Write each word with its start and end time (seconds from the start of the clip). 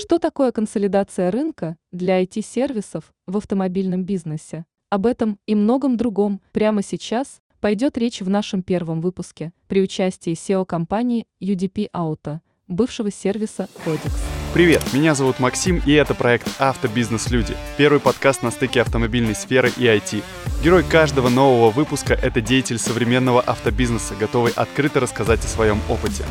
Что 0.00 0.20
такое 0.20 0.52
консолидация 0.52 1.32
рынка 1.32 1.76
для 1.90 2.22
IT-сервисов 2.22 3.12
в 3.26 3.36
автомобильном 3.36 4.04
бизнесе? 4.04 4.64
Об 4.90 5.06
этом 5.06 5.40
и 5.44 5.56
многом 5.56 5.96
другом 5.96 6.40
прямо 6.52 6.84
сейчас 6.84 7.40
пойдет 7.58 7.98
речь 7.98 8.20
в 8.20 8.30
нашем 8.30 8.62
первом 8.62 9.00
выпуске 9.00 9.52
при 9.66 9.82
участии 9.82 10.34
SEO-компании 10.34 11.26
UDP 11.42 11.88
Auto, 11.92 12.38
бывшего 12.68 13.10
сервиса 13.10 13.68
Codex. 13.84 14.12
Привет, 14.54 14.84
меня 14.92 15.16
зовут 15.16 15.40
Максим, 15.40 15.82
и 15.84 15.90
это 15.94 16.14
проект 16.14 16.48
«Автобизнес-люди»— 16.60 17.56
первый 17.76 17.98
подкаст 17.98 18.44
на 18.44 18.52
стыке 18.52 18.82
автомобильной 18.82 19.34
сферы 19.34 19.72
и 19.76 19.82
IT. 19.82 20.22
Герой 20.62 20.84
каждого 20.84 21.28
нового 21.28 21.70
выпуска— 21.70 22.14
это 22.22 22.40
деятель 22.40 22.78
современного 22.78 23.40
автобизнеса, 23.40 24.14
готовый 24.14 24.52
открыто 24.54 25.00
рассказать 25.00 25.44
о 25.44 25.48
своем 25.48 25.80
опыте. 25.88 26.24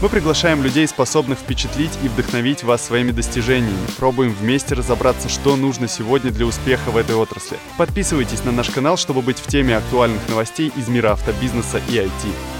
Мы 0.00 0.08
приглашаем 0.08 0.62
людей, 0.62 0.88
способных 0.88 1.40
впечатлить 1.40 1.92
и 2.02 2.08
вдохновить 2.08 2.64
вас 2.64 2.82
своими 2.82 3.10
достижениями. 3.10 3.76
Пробуем 3.98 4.32
вместе 4.32 4.74
разобраться, 4.74 5.28
что 5.28 5.56
нужно 5.56 5.88
сегодня 5.88 6.30
для 6.30 6.46
успеха 6.46 6.90
в 6.90 6.96
этой 6.96 7.16
отрасли. 7.16 7.58
Подписывайтесь 7.76 8.42
на 8.44 8.52
наш 8.52 8.70
канал, 8.70 8.96
чтобы 8.96 9.20
быть 9.20 9.38
в 9.38 9.46
теме 9.46 9.76
актуальных 9.76 10.26
новостей 10.30 10.72
из 10.74 10.88
мира 10.88 11.12
автобизнеса 11.12 11.82
и 11.90 11.96
IT. 11.96 12.59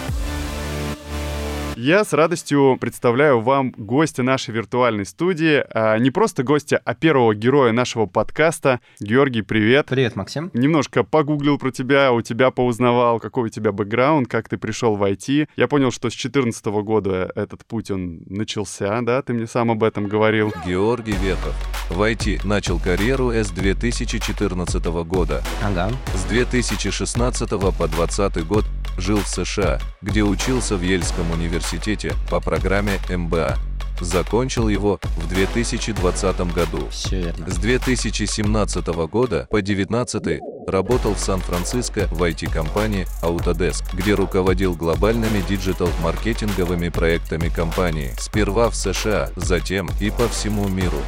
Я 1.83 2.05
с 2.05 2.13
радостью 2.13 2.77
представляю 2.79 3.41
вам 3.41 3.73
гостя 3.75 4.23
нашей 4.23 4.53
виртуальной 4.53 5.07
студии. 5.07 5.65
А, 5.73 5.97
не 5.97 6.11
просто 6.11 6.43
гостя, 6.43 6.79
а 6.85 6.95
первого 6.95 7.35
героя 7.35 7.73
нашего 7.73 8.05
подкаста. 8.05 8.81
Георгий, 9.01 9.41
привет. 9.41 9.87
Привет, 9.89 10.15
Максим. 10.15 10.51
Немножко 10.53 11.05
погуглил 11.05 11.57
про 11.57 11.71
тебя, 11.71 12.13
у 12.13 12.21
тебя 12.21 12.51
поузнавал, 12.51 13.19
какой 13.19 13.45
у 13.45 13.49
тебя 13.49 13.73
бэкграунд, 13.73 14.29
как 14.29 14.51
ты 14.51 14.59
пришел 14.59 14.95
в 14.95 15.03
IT. 15.03 15.49
Я 15.57 15.69
понял, 15.69 15.91
что 15.91 16.11
с 16.11 16.13
2014 16.13 16.67
года 16.67 17.33
этот 17.35 17.65
путь 17.65 17.91
он 17.91 18.25
начался, 18.27 19.01
да? 19.01 19.23
Ты 19.23 19.33
мне 19.33 19.47
сам 19.47 19.71
об 19.71 19.83
этом 19.83 20.07
говорил. 20.07 20.53
Георгий 20.67 21.13
Ветов. 21.13 21.57
В 21.89 22.03
IT 22.03 22.47
начал 22.47 22.79
карьеру 22.79 23.31
с 23.33 23.49
2014 23.49 24.85
года. 24.85 25.43
Ага. 25.63 25.91
С 26.15 26.25
2016 26.25 27.49
по 27.49 27.89
2020 27.89 28.47
год 28.47 28.67
жил 29.01 29.19
в 29.19 29.29
США, 29.29 29.81
где 30.03 30.23
учился 30.23 30.77
в 30.77 30.83
Ельском 30.83 31.31
университете 31.31 32.15
по 32.31 32.41
программе 32.41 32.99
МБА. 33.09 33.57
Закончил 34.01 34.69
его 34.69 34.99
в 35.17 35.29
2020 35.29 36.55
году. 36.55 36.89
С 36.91 37.59
2017 37.59 38.87
года 39.11 39.47
по 39.51 39.61
2019 39.61 40.41
работал 40.67 41.15
в 41.15 41.19
Сан-Франциско 41.19 42.09
в 42.11 42.23
IT-компании 42.23 43.07
Autodesk, 43.23 43.85
где 43.93 44.15
руководил 44.15 44.75
глобальными 44.75 45.43
диджитал-маркетинговыми 45.47 46.89
проектами 46.89 47.49
компании. 47.49 48.15
Сперва 48.19 48.71
в 48.71 48.77
США, 48.77 49.31
затем 49.37 49.91
и 50.01 50.11
по 50.11 50.29
всему 50.29 50.69
миру. 50.69 51.03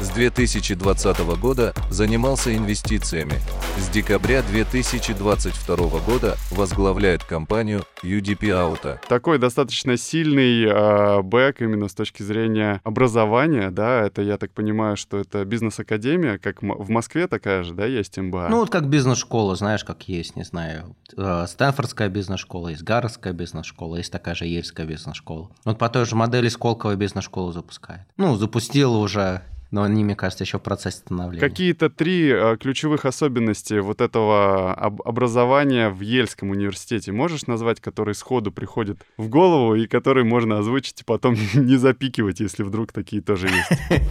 С 0.00 0.10
2020 0.10 1.18
года 1.40 1.74
занимался 1.90 2.56
инвестициями. 2.56 3.40
С 3.78 3.88
декабря 3.88 4.42
2022 4.42 5.76
года 6.06 6.36
возглавляет 6.52 7.24
компанию 7.24 7.82
UDP 8.04 8.42
Auto. 8.42 9.00
Такой 9.08 9.38
достаточно 9.38 9.96
сильный 9.96 10.62
э, 10.62 11.22
бэк 11.22 11.56
именно 11.64 11.88
с 11.88 11.94
точки 11.94 12.22
зрения 12.22 12.80
образования, 12.84 13.72
да, 13.72 14.02
это, 14.02 14.22
я 14.22 14.38
так 14.38 14.52
понимаю, 14.52 14.96
что 14.96 15.18
это 15.18 15.44
бизнес-академия, 15.44 16.38
как 16.38 16.62
в 16.62 16.88
Москве 16.88 17.26
такая 17.26 17.64
же, 17.64 17.74
да, 17.74 17.84
есть 17.84 18.16
МБА? 18.18 18.46
Ну, 18.50 18.60
вот 18.60 18.70
как 18.70 18.88
бизнес-школа, 18.88 19.56
знаешь, 19.56 19.82
как 19.82 20.04
есть, 20.06 20.36
не 20.36 20.44
знаю, 20.44 20.94
э, 21.16 21.46
Стэнфордская 21.48 22.08
бизнес-школа, 22.08 22.68
есть 22.68 22.84
Гарвардская 22.84 23.32
бизнес-школа, 23.32 23.96
есть 23.96 24.12
такая 24.12 24.36
же 24.36 24.46
Ельская 24.46 24.86
бизнес-школа. 24.86 25.50
Вот 25.64 25.76
по 25.76 25.88
той 25.88 26.06
же 26.06 26.14
модели 26.14 26.48
Сколково 26.48 26.94
бизнес-школу 26.94 27.50
запускает. 27.50 28.02
Ну, 28.16 28.36
запустила 28.36 28.96
уже, 28.98 29.42
но 29.70 29.82
они, 29.82 30.04
мне 30.04 30.16
кажется, 30.16 30.44
еще 30.44 30.58
в 30.58 30.62
процессе 30.62 30.98
становления. 30.98 31.46
Какие-то 31.46 31.90
три 31.90 32.30
э, 32.30 32.56
ключевых 32.56 33.04
особенности 33.04 33.78
вот 33.80 34.00
этого 34.00 34.72
об- 34.74 35.02
образования 35.02 35.90
в 35.90 36.00
Ельском 36.00 36.50
университете 36.50 37.12
можешь 37.12 37.46
назвать, 37.46 37.80
которые 37.80 38.14
сходу 38.14 38.50
приходят 38.50 38.98
в 39.16 39.28
голову 39.28 39.74
и 39.74 39.86
которые 39.86 40.24
можно 40.24 40.58
озвучить 40.58 41.02
и 41.02 41.04
потом 41.04 41.34
не 41.54 41.76
запикивать, 41.76 42.40
если 42.40 42.62
вдруг 42.62 42.92
такие 42.92 43.22
тоже 43.22 43.48
есть? 43.48 43.80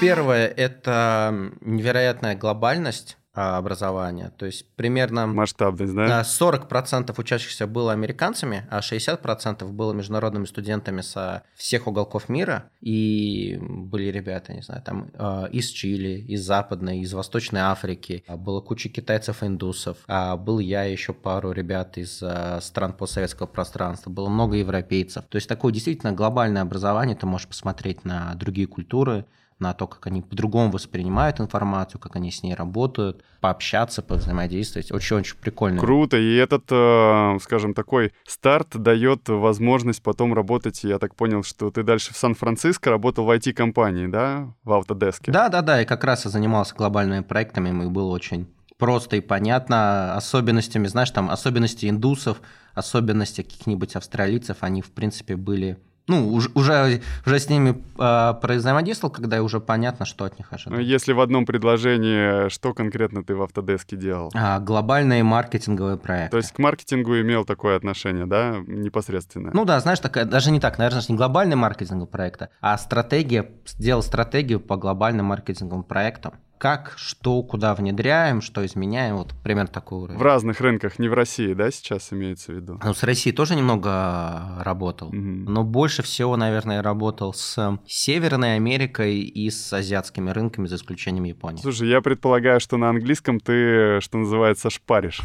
Первое– 0.00 0.46
это 0.56 1.52
невероятная 1.60 2.34
глобальность 2.34 3.18
образования. 3.32 4.32
То 4.36 4.46
есть 4.46 4.66
примерно 4.74 5.26
Масштабность, 5.26 5.94
да? 5.94 6.06
Да, 6.06 6.20
40% 6.22 7.14
учащихся 7.16 7.66
было 7.66 7.92
американцами, 7.92 8.66
а 8.70 8.80
60% 8.80 9.64
было 9.70 9.92
международными 9.92 10.46
студентами 10.46 11.00
со 11.00 11.44
всех 11.54 11.86
уголков 11.86 12.28
мира. 12.28 12.70
И 12.80 13.58
были 13.60 14.10
ребята, 14.10 14.52
не 14.52 14.62
знаю, 14.62 14.82
там 14.82 15.10
э, 15.14 15.48
из 15.52 15.68
Чили, 15.68 16.20
из 16.20 16.44
Западной, 16.44 17.00
из 17.00 17.12
Восточной 17.12 17.60
Африки. 17.60 18.24
А 18.26 18.36
Было 18.36 18.60
куча 18.60 18.88
китайцев 18.88 19.42
и 19.42 19.46
индусов. 19.46 19.98
А 20.08 20.36
был 20.36 20.58
я, 20.58 20.84
еще 20.84 21.12
пару 21.12 21.52
ребят 21.52 21.98
из 21.98 22.22
стран 22.64 22.92
постсоветского 22.92 23.46
пространства. 23.46 24.10
Было 24.10 24.28
много 24.28 24.56
европейцев. 24.56 25.24
То 25.28 25.36
есть 25.36 25.48
такое 25.48 25.72
действительно 25.72 26.12
глобальное 26.12 26.62
образование. 26.62 27.16
Ты 27.16 27.26
можешь 27.26 27.46
посмотреть 27.46 28.04
на 28.04 28.34
другие 28.34 28.66
культуры, 28.66 29.24
на 29.60 29.74
то, 29.74 29.86
как 29.86 30.06
они 30.06 30.22
по-другому 30.22 30.70
воспринимают 30.72 31.40
информацию, 31.40 32.00
как 32.00 32.16
они 32.16 32.30
с 32.30 32.42
ней 32.42 32.54
работают, 32.54 33.22
пообщаться, 33.40 34.02
повзаимодействовать. 34.02 34.90
Очень-очень 34.90 35.36
прикольно. 35.36 35.78
Круто, 35.78 36.16
и 36.16 36.34
этот, 36.36 36.64
э, 36.70 37.38
скажем, 37.42 37.74
такой 37.74 38.12
старт 38.26 38.76
дает 38.76 39.28
возможность 39.28 40.02
потом 40.02 40.34
работать. 40.34 40.82
Я 40.84 40.98
так 40.98 41.14
понял, 41.14 41.42
что 41.42 41.70
ты 41.70 41.82
дальше 41.82 42.12
в 42.12 42.16
Сан-Франциско 42.16 42.90
работал 42.90 43.24
в 43.24 43.30
IT-компании, 43.30 44.06
да, 44.06 44.54
в 44.64 44.72
Autodesk? 44.72 45.30
Да, 45.30 45.48
да, 45.48 45.62
да, 45.62 45.82
и 45.82 45.84
как 45.84 46.04
раз 46.04 46.24
я 46.24 46.30
занимался 46.30 46.74
глобальными 46.74 47.22
проектами, 47.22 47.68
и 47.68 47.88
было 47.88 48.10
очень 48.10 48.48
просто 48.80 49.16
и 49.16 49.20
понятно, 49.20 50.14
особенностями, 50.16 50.88
знаешь, 50.88 51.10
там 51.10 51.30
особенности 51.30 51.88
индусов, 51.88 52.40
особенности 52.74 53.42
каких-нибудь 53.42 53.94
австралийцев, 53.94 54.56
они, 54.60 54.80
в 54.80 54.90
принципе, 54.90 55.36
были 55.36 55.78
ну, 56.10 56.32
уже, 56.32 56.50
уже, 56.54 57.00
уже 57.24 57.38
с 57.38 57.48
ними 57.48 57.82
э, 57.98 58.34
производительствовал, 58.40 59.14
когда 59.14 59.42
уже 59.42 59.60
понятно, 59.60 60.04
что 60.04 60.24
от 60.24 60.38
них 60.38 60.48
Ну, 60.50 60.56
ожидать. 60.56 60.80
если 60.84 61.12
в 61.12 61.20
одном 61.20 61.46
предложении, 61.46 62.48
что 62.48 62.74
конкретно 62.74 63.22
ты 63.22 63.34
в 63.34 63.42
Autodesk 63.42 63.96
делал? 63.96 64.30
А, 64.34 64.58
глобальные 64.58 65.22
маркетинговые 65.22 65.96
проекты. 65.96 66.30
То 66.32 66.36
есть 66.38 66.52
к 66.52 66.58
маркетингу 66.58 67.20
имел 67.20 67.44
такое 67.44 67.76
отношение, 67.76 68.26
да, 68.26 68.56
непосредственно? 68.66 69.50
Ну 69.54 69.64
да, 69.64 69.78
знаешь, 69.80 70.00
такая, 70.00 70.24
даже 70.24 70.50
не 70.50 70.60
так, 70.60 70.78
наверное, 70.78 71.02
не 71.08 71.16
глобальный 71.16 71.56
маркетинговый 71.56 72.08
проект, 72.08 72.48
а 72.60 72.76
стратегия, 72.76 73.48
сделал 73.66 74.02
стратегию 74.02 74.60
по 74.60 74.76
глобальным 74.76 75.26
маркетинговым 75.26 75.84
проектам. 75.84 76.34
Как, 76.60 76.92
что, 76.98 77.42
куда 77.42 77.74
внедряем, 77.74 78.42
что 78.42 78.66
изменяем, 78.66 79.16
вот 79.16 79.32
примерно 79.42 79.72
такой 79.72 80.00
уровень. 80.00 80.18
В 80.18 80.22
разных 80.22 80.60
рынках, 80.60 80.98
не 80.98 81.08
в 81.08 81.14
России, 81.14 81.54
да, 81.54 81.70
сейчас 81.70 82.12
имеется 82.12 82.52
в 82.52 82.56
виду? 82.56 82.78
Ну, 82.84 82.92
с 82.92 83.02
Россией 83.02 83.34
тоже 83.34 83.56
немного 83.56 84.60
работал, 84.62 85.08
Мгм. 85.10 85.46
но 85.50 85.64
больше 85.64 86.02
всего, 86.02 86.36
наверное, 86.36 86.82
работал 86.82 87.32
с 87.32 87.78
Северной 87.86 88.56
Америкой 88.56 89.20
и 89.20 89.48
с 89.48 89.72
азиатскими 89.72 90.28
рынками, 90.28 90.66
за 90.66 90.76
исключением 90.76 91.24
Японии. 91.24 91.62
Слушай, 91.62 91.88
я 91.88 92.02
предполагаю, 92.02 92.60
что 92.60 92.76
на 92.76 92.90
английском 92.90 93.40
ты, 93.40 93.98
что 94.02 94.18
называется, 94.18 94.68
шпаришь 94.68 95.22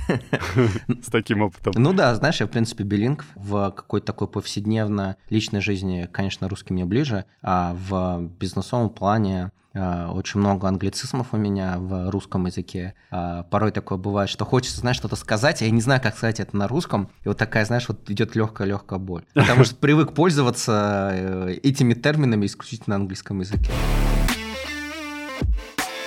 с 0.87 1.11
таким 1.11 1.41
опытом. 1.41 1.73
Ну 1.75 1.91
да, 1.91 2.15
знаешь, 2.15 2.39
я, 2.39 2.47
в 2.47 2.49
принципе, 2.49 2.85
билингв. 2.85 3.25
В 3.35 3.71
какой-то 3.71 4.05
такой 4.07 4.29
повседневно 4.29 5.17
личной 5.29 5.59
жизни, 5.59 6.07
конечно, 6.09 6.47
русский 6.47 6.73
мне 6.73 6.85
ближе, 6.85 7.25
а 7.41 7.75
в 7.89 8.21
бизнесовом 8.39 8.89
плане 8.89 9.51
очень 9.75 10.39
много 10.39 10.67
англицизмов 10.67 11.27
у 11.33 11.37
меня 11.37 11.75
в 11.77 12.09
русском 12.09 12.45
языке. 12.45 12.93
А, 13.11 13.43
Порой 13.43 13.71
такое 13.71 13.97
бывает, 13.97 14.29
что 14.29 14.45
хочется, 14.45 14.79
знаешь, 14.79 14.97
что-то 14.97 15.15
сказать, 15.15 15.61
а 15.61 15.65
я 15.65 15.71
не 15.71 15.81
знаю, 15.81 16.01
как 16.01 16.15
сказать 16.15 16.39
это 16.39 16.55
на 16.55 16.67
русском. 16.67 17.09
И 17.23 17.27
вот 17.27 17.37
такая, 17.37 17.65
знаешь, 17.65 17.87
вот 17.87 18.09
идет 18.09 18.35
легкая-легкая 18.35 18.99
боль. 18.99 19.23
Потому 19.33 19.63
что 19.63 19.75
привык 19.75 20.13
пользоваться 20.13 21.11
э, 21.13 21.59
этими 21.63 21.93
терминами 21.93 22.45
исключительно 22.45 22.97
на 22.97 23.01
английском 23.01 23.39
языке. 23.41 23.71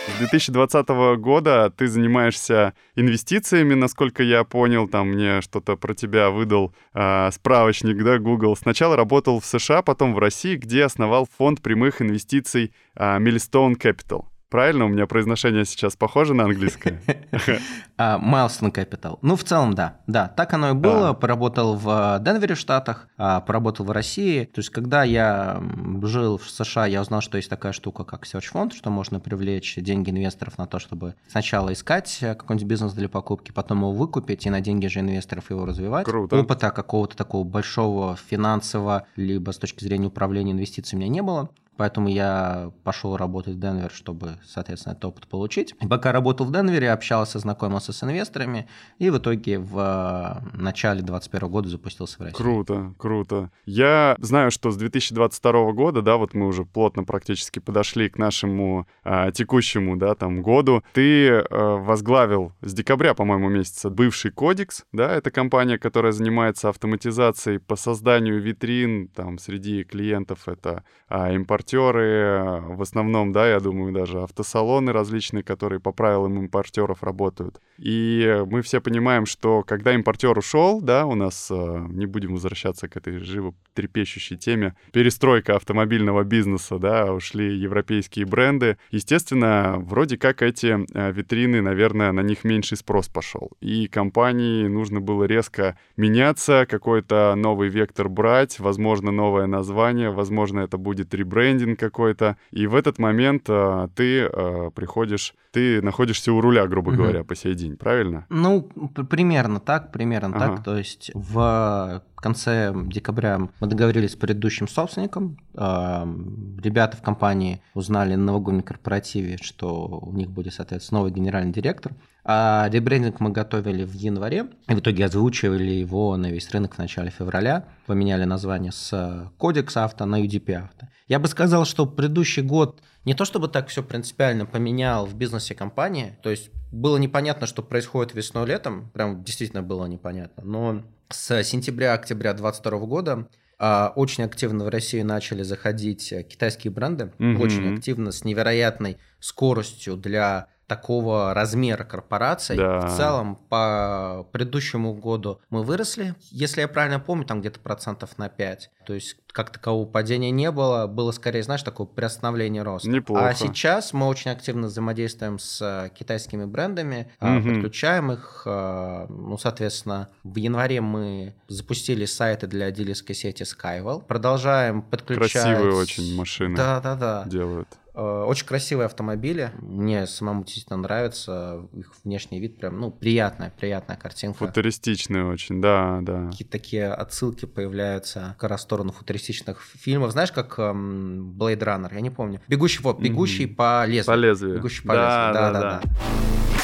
С 0.09 0.19
2020 0.19 0.89
года 1.19 1.71
ты 1.77 1.87
занимаешься 1.87 2.73
инвестициями, 2.97 3.75
насколько 3.75 4.23
я 4.23 4.43
понял, 4.43 4.89
там 4.89 5.11
мне 5.11 5.43
что-то 5.43 5.77
про 5.77 5.95
тебя 5.95 6.31
выдал 6.31 6.75
а, 6.95 7.31
справочник, 7.31 8.03
да, 8.03 8.19
Google. 8.19 8.57
Сначала 8.57 8.97
работал 8.97 9.39
в 9.39 9.45
США, 9.45 9.83
потом 9.83 10.15
в 10.15 10.19
России, 10.19 10.57
где 10.57 10.85
основал 10.85 11.29
фонд 11.37 11.63
прямых 11.63 12.03
инвестиций 12.03 12.73
а, 12.97 13.21
Millstone 13.21 13.75
Capital. 13.77 14.25
Правильно? 14.51 14.87
У 14.87 14.89
меня 14.89 15.07
произношение 15.07 15.67
сейчас 15.67 15.95
похоже 15.95 16.33
на 16.33 16.45
английское? 16.45 17.03
Milestone 17.99 18.73
Capital. 18.73 19.19
Ну, 19.21 19.37
в 19.37 19.45
целом, 19.45 19.75
да. 19.75 19.99
Да, 20.07 20.29
так 20.29 20.55
оно 20.55 20.71
и 20.71 20.73
было. 20.73 21.13
Поработал 21.13 21.77
в 21.77 22.19
Денвере, 22.25 22.55
в 22.55 22.59
Штатах, 22.59 23.09
а, 23.19 23.41
поработал 23.41 23.85
в 23.85 23.91
России. 23.91 24.45
То 24.45 24.61
есть, 24.61 24.71
когда 24.71 25.05
я 25.05 25.63
жил 26.03 26.39
в 26.39 26.49
США, 26.49 26.87
я 26.87 27.03
узнал, 27.03 27.21
что 27.21 27.37
есть 27.37 27.51
такая 27.51 27.73
штука, 27.73 28.05
как 28.05 28.25
Search 28.25 28.47
Fund, 28.55 28.75
что 28.75 28.89
можно 28.89 29.21
привлечь 29.21 29.77
деньги 29.77 30.11
инвесторов 30.11 30.57
на 30.57 30.67
то, 30.67 30.79
чтобы 30.79 31.15
сначала 31.29 31.73
искать 31.75 32.19
какой-нибудь 32.21 32.69
бизнес 32.69 32.93
для 32.95 33.11
покупки, 33.11 33.53
потом 33.53 33.81
его 33.81 33.93
выкупить 33.93 34.47
и 34.47 34.51
на 34.51 34.63
деньги 34.63 34.87
же 34.87 35.01
инвесторов 35.01 35.51
его 35.51 35.67
развивать. 35.67 36.07
Круто. 36.07 36.37
Опыта 36.39 36.71
какого-то 36.71 37.17
такого 37.17 37.45
большого 37.45 38.17
финансового, 38.17 39.07
либо 39.17 39.51
с 39.51 39.59
точки 39.59 39.85
зрения 39.85 40.07
управления 40.07 40.53
инвестициями 40.53 41.03
у 41.03 41.05
меня 41.05 41.15
не 41.15 41.23
было. 41.23 41.51
Поэтому 41.79 42.09
я 42.09 42.73
пошел 42.83 43.17
работать 43.17 43.55
в 43.55 43.61
Денвер, 43.61 43.93
чтобы, 43.93 44.33
соответственно, 44.45 44.95
этот 44.95 45.05
опыт 45.05 45.29
получить. 45.29 45.77
И 45.81 45.87
пока 45.87 46.11
работал 46.11 46.45
в 46.45 46.53
Денвере, 46.53 46.91
общался, 46.91 47.39
знакомился 47.39 47.93
с 47.93 48.03
инвесторами, 48.03 48.69
и 48.99 49.11
в 49.11 49.19
итоге 49.19 49.61
в 49.61 49.79
э, 49.79 50.57
начале 50.57 51.03
2021 51.03 51.49
года 51.49 51.69
запустился 51.69 52.19
в 52.19 52.23
России. 52.23 52.37
Круто, 52.37 52.95
круто. 52.99 53.53
Я 53.65 54.17
знаю, 54.19 54.51
что 54.51 54.73
с 54.73 54.77
2022 54.77 55.71
года, 55.71 56.03
да, 56.03 56.17
вот 56.17 56.35
мы 56.35 56.49
уже 56.49 56.65
плотно 56.65 57.05
практически 57.05 57.61
подошли 57.61 58.09
к 58.11 58.19
нашему 58.19 58.89
а, 59.05 59.31
текущему, 59.31 59.97
да, 59.97 60.17
там, 60.17 60.43
году. 60.43 60.83
Ты 60.95 61.31
а, 61.31 61.77
возглавил 61.77 62.55
с 62.61 62.75
декабря, 62.75 63.15
по-моему, 63.15 63.51
месяца 63.51 63.89
бывший 63.89 64.33
Кодекс, 64.33 64.85
да, 64.91 65.15
это 65.15 65.31
компания, 65.31 65.79
которая 65.79 66.11
занимается 66.11 66.71
автоматизацией 66.71 67.61
по 67.61 67.77
созданию 67.77 68.43
витрин, 68.43 69.07
там, 69.07 69.39
среди 69.39 69.85
клиентов 69.85 70.49
это 70.49 70.83
а, 71.09 71.33
импорт 71.33 71.68
импортеры, 71.69 72.63
в 72.77 72.83
основном, 72.83 73.33
да, 73.33 73.49
я 73.49 73.61
думаю, 73.61 73.93
даже 73.93 74.23
автосалоны 74.23 74.93
различные, 74.93 75.43
которые 75.43 75.81
по 75.81 75.93
правилам 75.93 76.39
импортеров 76.39 77.03
работают. 77.03 77.61
И 77.79 78.43
мы 78.51 78.63
все 78.63 78.81
понимаем, 78.81 79.27
что 79.27 79.63
когда 79.63 79.95
импортер 79.95 80.37
ушел, 80.37 80.81
да, 80.81 81.07
у 81.07 81.15
нас, 81.15 81.49
э, 81.51 81.87
не 81.91 82.07
будем 82.07 82.33
возвращаться 82.33 82.89
к 82.89 82.97
этой 82.97 83.19
животрепещущей 83.19 84.37
теме, 84.37 84.75
перестройка 84.93 85.57
автомобильного 85.57 86.25
бизнеса, 86.25 86.79
да, 86.79 87.13
ушли 87.13 87.57
европейские 87.57 88.27
бренды. 88.27 88.79
Естественно, 88.91 89.77
вроде 89.79 90.17
как 90.17 90.43
эти 90.43 90.79
э, 90.95 91.13
витрины, 91.13 91.61
наверное, 91.61 92.13
на 92.13 92.21
них 92.21 92.45
меньший 92.45 92.77
спрос 92.77 93.09
пошел. 93.09 93.51
И 93.61 93.87
компании 93.87 94.67
нужно 94.67 95.01
было 95.01 95.25
резко 95.25 95.79
меняться, 95.97 96.67
какой-то 96.69 97.35
новый 97.37 97.69
вектор 97.69 98.09
брать, 98.09 98.59
возможно, 98.59 99.13
новое 99.13 99.47
название, 99.47 100.11
возможно, 100.11 100.61
это 100.61 100.79
будет 100.79 101.15
ребрендинг, 101.15 101.58
брендинг 101.59 101.79
какой-то, 101.79 102.37
и 102.51 102.67
в 102.67 102.75
этот 102.75 102.99
момент 102.99 103.45
а, 103.49 103.89
ты 103.95 104.25
а, 104.25 104.71
приходишь, 104.71 105.35
ты 105.51 105.83
находишься 105.83 106.33
у 106.33 106.41
руля, 106.41 106.67
грубо 106.67 106.91
угу. 106.91 106.99
говоря, 106.99 107.25
по 107.25 107.35
сей 107.35 107.55
день, 107.55 107.77
правильно? 107.77 108.27
Ну, 108.29 108.63
примерно 108.63 109.61
так, 109.61 109.93
примерно 109.93 110.37
ага. 110.37 110.57
так. 110.57 110.65
То 110.65 110.77
есть 110.77 111.11
в 111.15 112.03
конце 112.17 112.75
декабря 112.87 113.39
мы 113.61 113.67
договорились 113.67 114.13
с 114.13 114.17
предыдущим 114.17 114.69
собственником. 114.69 115.39
Ребята 115.55 116.97
в 116.97 117.03
компании 117.03 117.63
узнали 117.75 118.15
на 118.15 118.25
новогоднем 118.25 118.63
корпоративе, 118.63 119.39
что 119.41 120.01
у 120.03 120.13
них 120.13 120.31
будет, 120.31 120.55
соответственно, 120.55 121.01
новый 121.01 121.13
генеральный 121.13 121.53
директор. 121.53 121.93
А 122.31 122.69
ребрендинг 122.71 123.21
мы 123.21 123.31
готовили 123.31 123.85
в 123.85 123.95
январе, 123.95 124.49
и 124.69 124.75
в 124.75 124.81
итоге 124.81 125.07
озвучивали 125.07 125.71
его 125.71 126.15
на 126.19 126.31
весь 126.31 126.51
рынок 126.51 126.75
в 126.75 126.79
начале 126.79 127.11
февраля. 127.11 127.65
Поменяли 127.87 128.25
название 128.25 128.71
с 128.71 129.31
Codex 129.39 129.79
Авто 129.79 130.05
на 130.05 130.23
UDP 130.23 130.53
Авто. 130.53 130.89
Я 131.07 131.21
бы 131.21 131.29
сказал, 131.29 131.65
что 131.65 131.87
предыдущий 131.87 132.43
год 132.43 132.83
не 133.05 133.15
то 133.15 133.25
чтобы 133.25 133.49
так 133.49 133.69
все 133.69 133.83
принципиально 133.83 134.47
поменял 134.47 135.07
в 135.07 135.15
бизнесе 135.15 135.55
компании, 135.55 136.19
то 136.23 136.31
есть 136.31 136.51
было 136.71 136.97
непонятно, 136.99 137.47
что 137.47 137.63
происходит 137.63 138.15
весной-летом, 138.15 138.91
прям 138.91 139.25
действительно 139.25 139.63
было 139.63 139.87
непонятно, 139.87 140.45
но 140.45 140.83
с 141.09 141.43
сентября-октября 141.43 142.35
2022 142.35 142.87
года 142.87 143.29
а, 143.59 143.93
очень 143.97 144.25
активно 144.25 144.65
в 144.65 144.69
Россию 144.69 145.07
начали 145.07 145.43
заходить 145.43 146.13
китайские 146.29 146.71
бренды, 146.71 147.13
mm-hmm. 147.19 147.41
очень 147.41 147.75
активно, 147.75 148.13
с 148.13 148.25
невероятной 148.25 148.99
скоростью 149.21 149.97
для 149.97 150.49
такого 150.69 151.33
размера 151.35 151.83
корпораций. 151.83 152.57
Да. 152.57 152.87
В 152.87 152.97
целом, 152.97 153.37
по 153.49 154.27
предыдущему 154.33 154.95
году 154.95 155.41
мы 155.51 155.65
выросли. 155.65 156.15
Если 156.31 156.61
я 156.61 156.69
правильно 156.69 157.01
помню, 157.01 157.25
там 157.25 157.41
где-то 157.41 157.59
процентов 157.59 158.19
на 158.19 158.29
5. 158.29 158.71
То 158.87 158.95
есть, 158.95 159.17
как 159.33 159.51
такового 159.51 159.87
падения 159.87 160.31
не 160.31 160.51
было. 160.51 160.87
Было 160.87 161.11
скорее, 161.13 161.43
знаешь, 161.43 161.63
такое 161.63 161.87
приостановление 161.87 162.63
роста. 162.63 162.89
Неплохо. 162.89 163.29
А 163.29 163.35
сейчас 163.35 163.93
мы 163.93 164.07
очень 164.07 164.31
активно 164.31 164.67
взаимодействуем 164.67 165.39
с 165.39 165.61
э, 165.63 165.91
китайскими 165.99 166.45
брендами, 166.45 167.11
угу. 167.21 167.49
подключаем 167.49 168.13
их. 168.13 168.43
Э, 168.45 169.07
ну, 169.09 169.39
соответственно, 169.39 170.11
в 170.23 170.37
январе 170.37 170.81
мы 170.83 171.35
запустили 171.49 172.05
сайты 172.05 172.47
для 172.47 172.71
дилерской 172.71 173.15
сети 173.15 173.45
Skywell. 173.45 174.05
Продолжаем 174.07 174.83
подключать... 174.83 175.45
Красивые 175.45 175.75
очень 175.75 176.15
машины 176.15 176.57
да, 176.57 176.81
да, 176.81 176.95
да. 176.95 177.25
делают. 177.27 177.69
Э, 177.99 178.25
очень 178.29 178.47
красивые 178.47 178.87
автомобили. 178.87 179.51
Мне 179.61 180.07
самому 180.07 180.45
действительно 180.45 180.77
нравится 180.77 181.69
их 181.77 181.93
внешний 182.05 182.39
вид. 182.39 182.61
Прям, 182.61 182.79
ну, 182.79 182.93
приятная, 182.93 183.53
приятная 183.59 183.97
картинка. 183.97 184.47
Футуристичная 184.47 185.25
очень, 185.25 185.61
да, 185.61 185.99
да. 186.03 186.29
Какие-то 186.31 186.53
такие 186.53 186.87
отсылки 186.87 187.45
появляются 187.45 188.37
к 188.39 188.47
раз 188.47 188.63
сторону 188.63 188.93
футуристичных 188.93 189.61
фильмов. 189.61 190.13
Знаешь, 190.13 190.31
как 190.31 190.61
эм, 190.61 191.37
Blade 191.37 191.59
Runner, 191.59 191.93
я 191.93 192.01
не 192.01 192.11
помню. 192.11 192.41
Бегущий, 192.47 192.81
вот, 192.83 193.01
бегущий 193.01 193.47
mm-hmm. 193.47 193.57
по 193.57 193.85
лезвию. 193.85 194.05
По 194.07 194.15
лезвию. 194.15 194.55
Бегущий 194.59 194.83
по 194.87 194.95
да, 194.95 195.31
лезвию, 195.31 195.35
да, 195.35 195.51
да, 195.51 195.61
да. 195.61 195.81
да. 195.83 196.58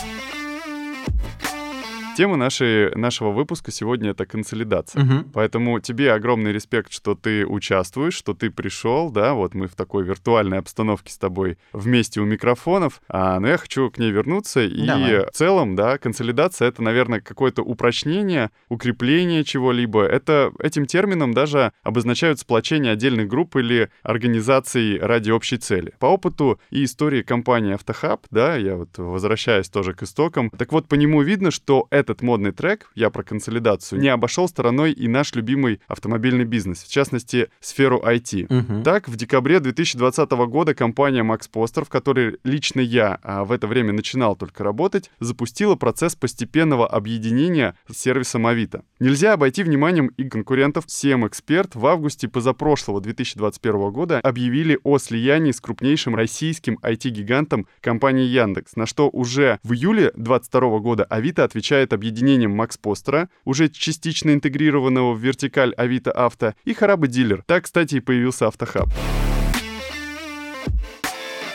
Тема 2.16 2.36
нашей, 2.36 2.94
нашего 2.94 3.30
выпуска 3.30 3.72
сегодня 3.72 4.10
это 4.10 4.24
консолидация. 4.24 5.02
Угу. 5.02 5.30
Поэтому 5.32 5.80
тебе 5.80 6.12
огромный 6.12 6.52
респект, 6.52 6.92
что 6.92 7.16
ты 7.16 7.44
участвуешь, 7.44 8.14
что 8.14 8.34
ты 8.34 8.50
пришел, 8.50 9.10
да, 9.10 9.34
вот 9.34 9.54
мы 9.54 9.66
в 9.66 9.74
такой 9.74 10.04
виртуальной 10.04 10.58
обстановке 10.58 11.12
с 11.12 11.18
тобой 11.18 11.58
вместе 11.72 12.20
у 12.20 12.24
микрофонов, 12.24 13.02
а, 13.08 13.40
но 13.40 13.48
я 13.48 13.58
хочу 13.58 13.90
к 13.90 13.98
ней 13.98 14.12
вернуться. 14.12 14.62
И 14.62 14.86
Давай. 14.86 15.26
в 15.26 15.30
целом, 15.32 15.74
да, 15.74 15.98
консолидация 15.98 16.68
это, 16.68 16.82
наверное, 16.82 17.20
какое-то 17.20 17.62
упрочнение, 17.62 18.50
укрепление 18.68 19.42
чего-либо. 19.42 20.04
Это 20.04 20.52
этим 20.60 20.86
термином 20.86 21.34
даже 21.34 21.72
обозначают 21.82 22.38
сплочение 22.38 22.92
отдельных 22.92 23.26
групп 23.26 23.56
или 23.56 23.90
организаций 24.04 24.98
ради 24.98 25.32
общей 25.32 25.56
цели. 25.56 25.94
По 25.98 26.06
опыту 26.06 26.60
и 26.70 26.84
истории 26.84 27.22
компании 27.22 27.74
Автохаб, 27.74 28.26
да, 28.30 28.54
я 28.54 28.76
вот 28.76 28.98
возвращаюсь 28.98 29.68
тоже 29.68 29.94
к 29.94 30.04
истокам, 30.04 30.50
так 30.50 30.70
вот 30.70 30.86
по 30.86 30.94
нему 30.94 31.22
видно, 31.22 31.50
что 31.50 31.88
это 31.90 32.03
этот 32.04 32.22
модный 32.22 32.52
трек, 32.52 32.90
я 32.94 33.08
про 33.08 33.22
консолидацию, 33.22 34.00
не 34.00 34.08
обошел 34.08 34.46
стороной 34.46 34.92
и 34.92 35.08
наш 35.08 35.34
любимый 35.34 35.80
автомобильный 35.88 36.44
бизнес, 36.44 36.82
в 36.82 36.90
частности, 36.90 37.48
сферу 37.60 38.02
IT. 38.04 38.44
Угу. 38.44 38.82
Так, 38.82 39.08
в 39.08 39.16
декабре 39.16 39.58
2020 39.60 40.30
года 40.30 40.74
компания 40.74 41.22
Max 41.22 41.50
Poster, 41.52 41.84
в 41.84 41.88
которой 41.88 42.38
лично 42.44 42.80
я 42.80 43.18
а, 43.22 43.44
в 43.44 43.52
это 43.52 43.66
время 43.66 43.92
начинал 43.92 44.36
только 44.36 44.62
работать, 44.62 45.10
запустила 45.18 45.76
процесс 45.76 46.14
постепенного 46.14 46.86
объединения 46.86 47.74
с 47.88 47.96
сервисом 47.96 48.46
Авито. 48.46 48.84
Нельзя 49.00 49.32
обойти 49.32 49.62
вниманием 49.62 50.08
и 50.08 50.28
конкурентов. 50.28 50.84
CM 50.86 51.28
Expert 51.28 51.70
в 51.74 51.86
августе 51.86 52.28
позапрошлого 52.28 53.00
2021 53.00 53.90
года 53.90 54.20
объявили 54.20 54.78
о 54.84 54.98
слиянии 54.98 55.52
с 55.52 55.60
крупнейшим 55.60 56.14
российским 56.14 56.78
IT-гигантом 56.82 57.66
компании 57.80 58.26
Яндекс, 58.26 58.76
на 58.76 58.86
что 58.86 59.08
уже 59.08 59.58
в 59.62 59.72
июле 59.72 60.12
2022 60.16 60.78
года 60.80 61.04
Авито 61.04 61.44
отвечает 61.44 61.92
объединением 61.94 62.52
Макс 62.52 62.76
Постера, 62.76 63.28
уже 63.44 63.68
частично 63.68 64.32
интегрированного 64.32 65.14
в 65.14 65.18
вертикаль 65.18 65.72
Авито 65.74 66.12
Авто, 66.12 66.54
и 66.64 66.74
Хараба 66.74 67.06
Дилер. 67.06 67.42
Так, 67.46 67.64
кстати, 67.64 67.96
и 67.96 68.00
появился 68.00 68.46
Автохаб. 68.46 68.88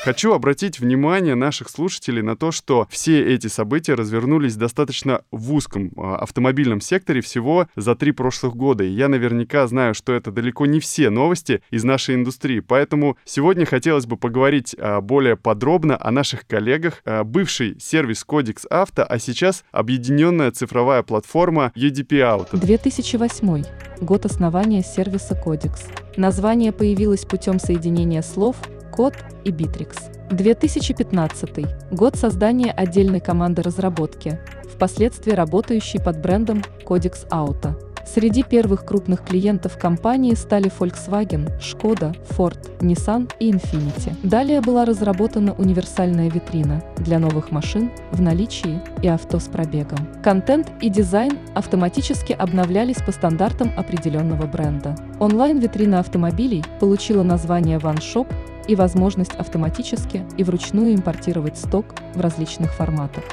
Хочу 0.03 0.33
обратить 0.33 0.79
внимание 0.79 1.35
наших 1.35 1.69
слушателей 1.69 2.21
на 2.21 2.37
то, 2.37 2.51
что 2.51 2.87
все 2.89 3.21
эти 3.33 3.47
события 3.47 3.95
развернулись 3.95 4.55
достаточно 4.55 5.23
в 5.29 5.53
узком 5.53 5.91
а, 5.97 6.15
автомобильном 6.17 6.79
секторе 6.79 7.19
всего 7.19 7.67
за 7.75 7.95
три 7.95 8.13
прошлых 8.13 8.55
года. 8.55 8.85
И 8.85 8.89
я 8.89 9.09
наверняка 9.09 9.67
знаю, 9.67 9.93
что 9.93 10.13
это 10.13 10.31
далеко 10.31 10.65
не 10.65 10.79
все 10.79 11.09
новости 11.09 11.61
из 11.69 11.83
нашей 11.83 12.15
индустрии. 12.15 12.61
Поэтому 12.61 13.17
сегодня 13.25 13.65
хотелось 13.65 14.05
бы 14.05 14.15
поговорить 14.15 14.73
а, 14.79 15.01
более 15.01 15.35
подробно 15.35 15.97
о 15.99 16.11
наших 16.11 16.47
коллегах. 16.47 17.01
А, 17.03 17.25
бывший 17.25 17.77
сервис 17.79 18.23
Кодекс 18.23 18.65
Авто, 18.69 19.05
а 19.07 19.19
сейчас 19.19 19.65
объединенная 19.71 20.51
цифровая 20.51 21.03
платформа 21.03 21.73
EDP 21.75 22.21
Auto. 22.21 22.57
2008 22.57 23.63
год 23.99 24.25
основания 24.25 24.81
сервиса 24.81 25.35
Кодекс. 25.35 25.87
Название 26.15 26.71
появилось 26.71 27.25
путем 27.25 27.59
соединения 27.59 28.21
слов 28.21 28.55
Код 28.99 29.13
и 29.45 29.51
Bittrex. 29.51 29.95
2015 30.29 31.65
год 31.91 32.17
создания 32.17 32.69
отдельной 32.73 33.21
команды 33.21 33.61
разработки, 33.61 34.37
впоследствии 34.69 35.31
работающей 35.31 35.99
под 35.99 36.19
брендом 36.19 36.61
Codex 36.85 37.25
Auto. 37.29 37.81
Среди 38.05 38.43
первых 38.43 38.83
крупных 38.83 39.23
клиентов 39.23 39.77
компании 39.77 40.33
стали 40.33 40.69
Volkswagen, 40.77 41.49
Skoda, 41.61 42.13
Ford, 42.31 42.59
Nissan 42.79 43.31
и 43.39 43.51
Infiniti. 43.51 44.13
Далее 44.23 44.59
была 44.59 44.83
разработана 44.83 45.53
универсальная 45.53 46.29
витрина 46.29 46.83
для 46.97 47.19
новых 47.19 47.51
машин 47.51 47.91
в 48.11 48.19
наличии 48.19 48.81
и 49.01 49.07
авто 49.07 49.39
с 49.39 49.45
пробегом. 49.47 50.09
Контент 50.21 50.73
и 50.81 50.89
дизайн 50.89 51.37
автоматически 51.55 52.33
обновлялись 52.33 52.97
по 52.97 53.13
стандартам 53.13 53.71
определенного 53.77 54.45
бренда. 54.45 54.95
Онлайн-витрина 55.19 55.99
автомобилей 55.99 56.65
получила 56.81 57.23
название 57.23 57.77
One 57.77 57.99
Shop 57.99 58.27
и 58.69 58.75
возможность 58.75 59.35
автоматически 59.35 60.23
и 60.37 60.43
вручную 60.43 60.93
импортировать 60.93 61.57
сток 61.57 61.85
в 62.13 62.21
различных 62.21 62.71
форматах. 62.71 63.23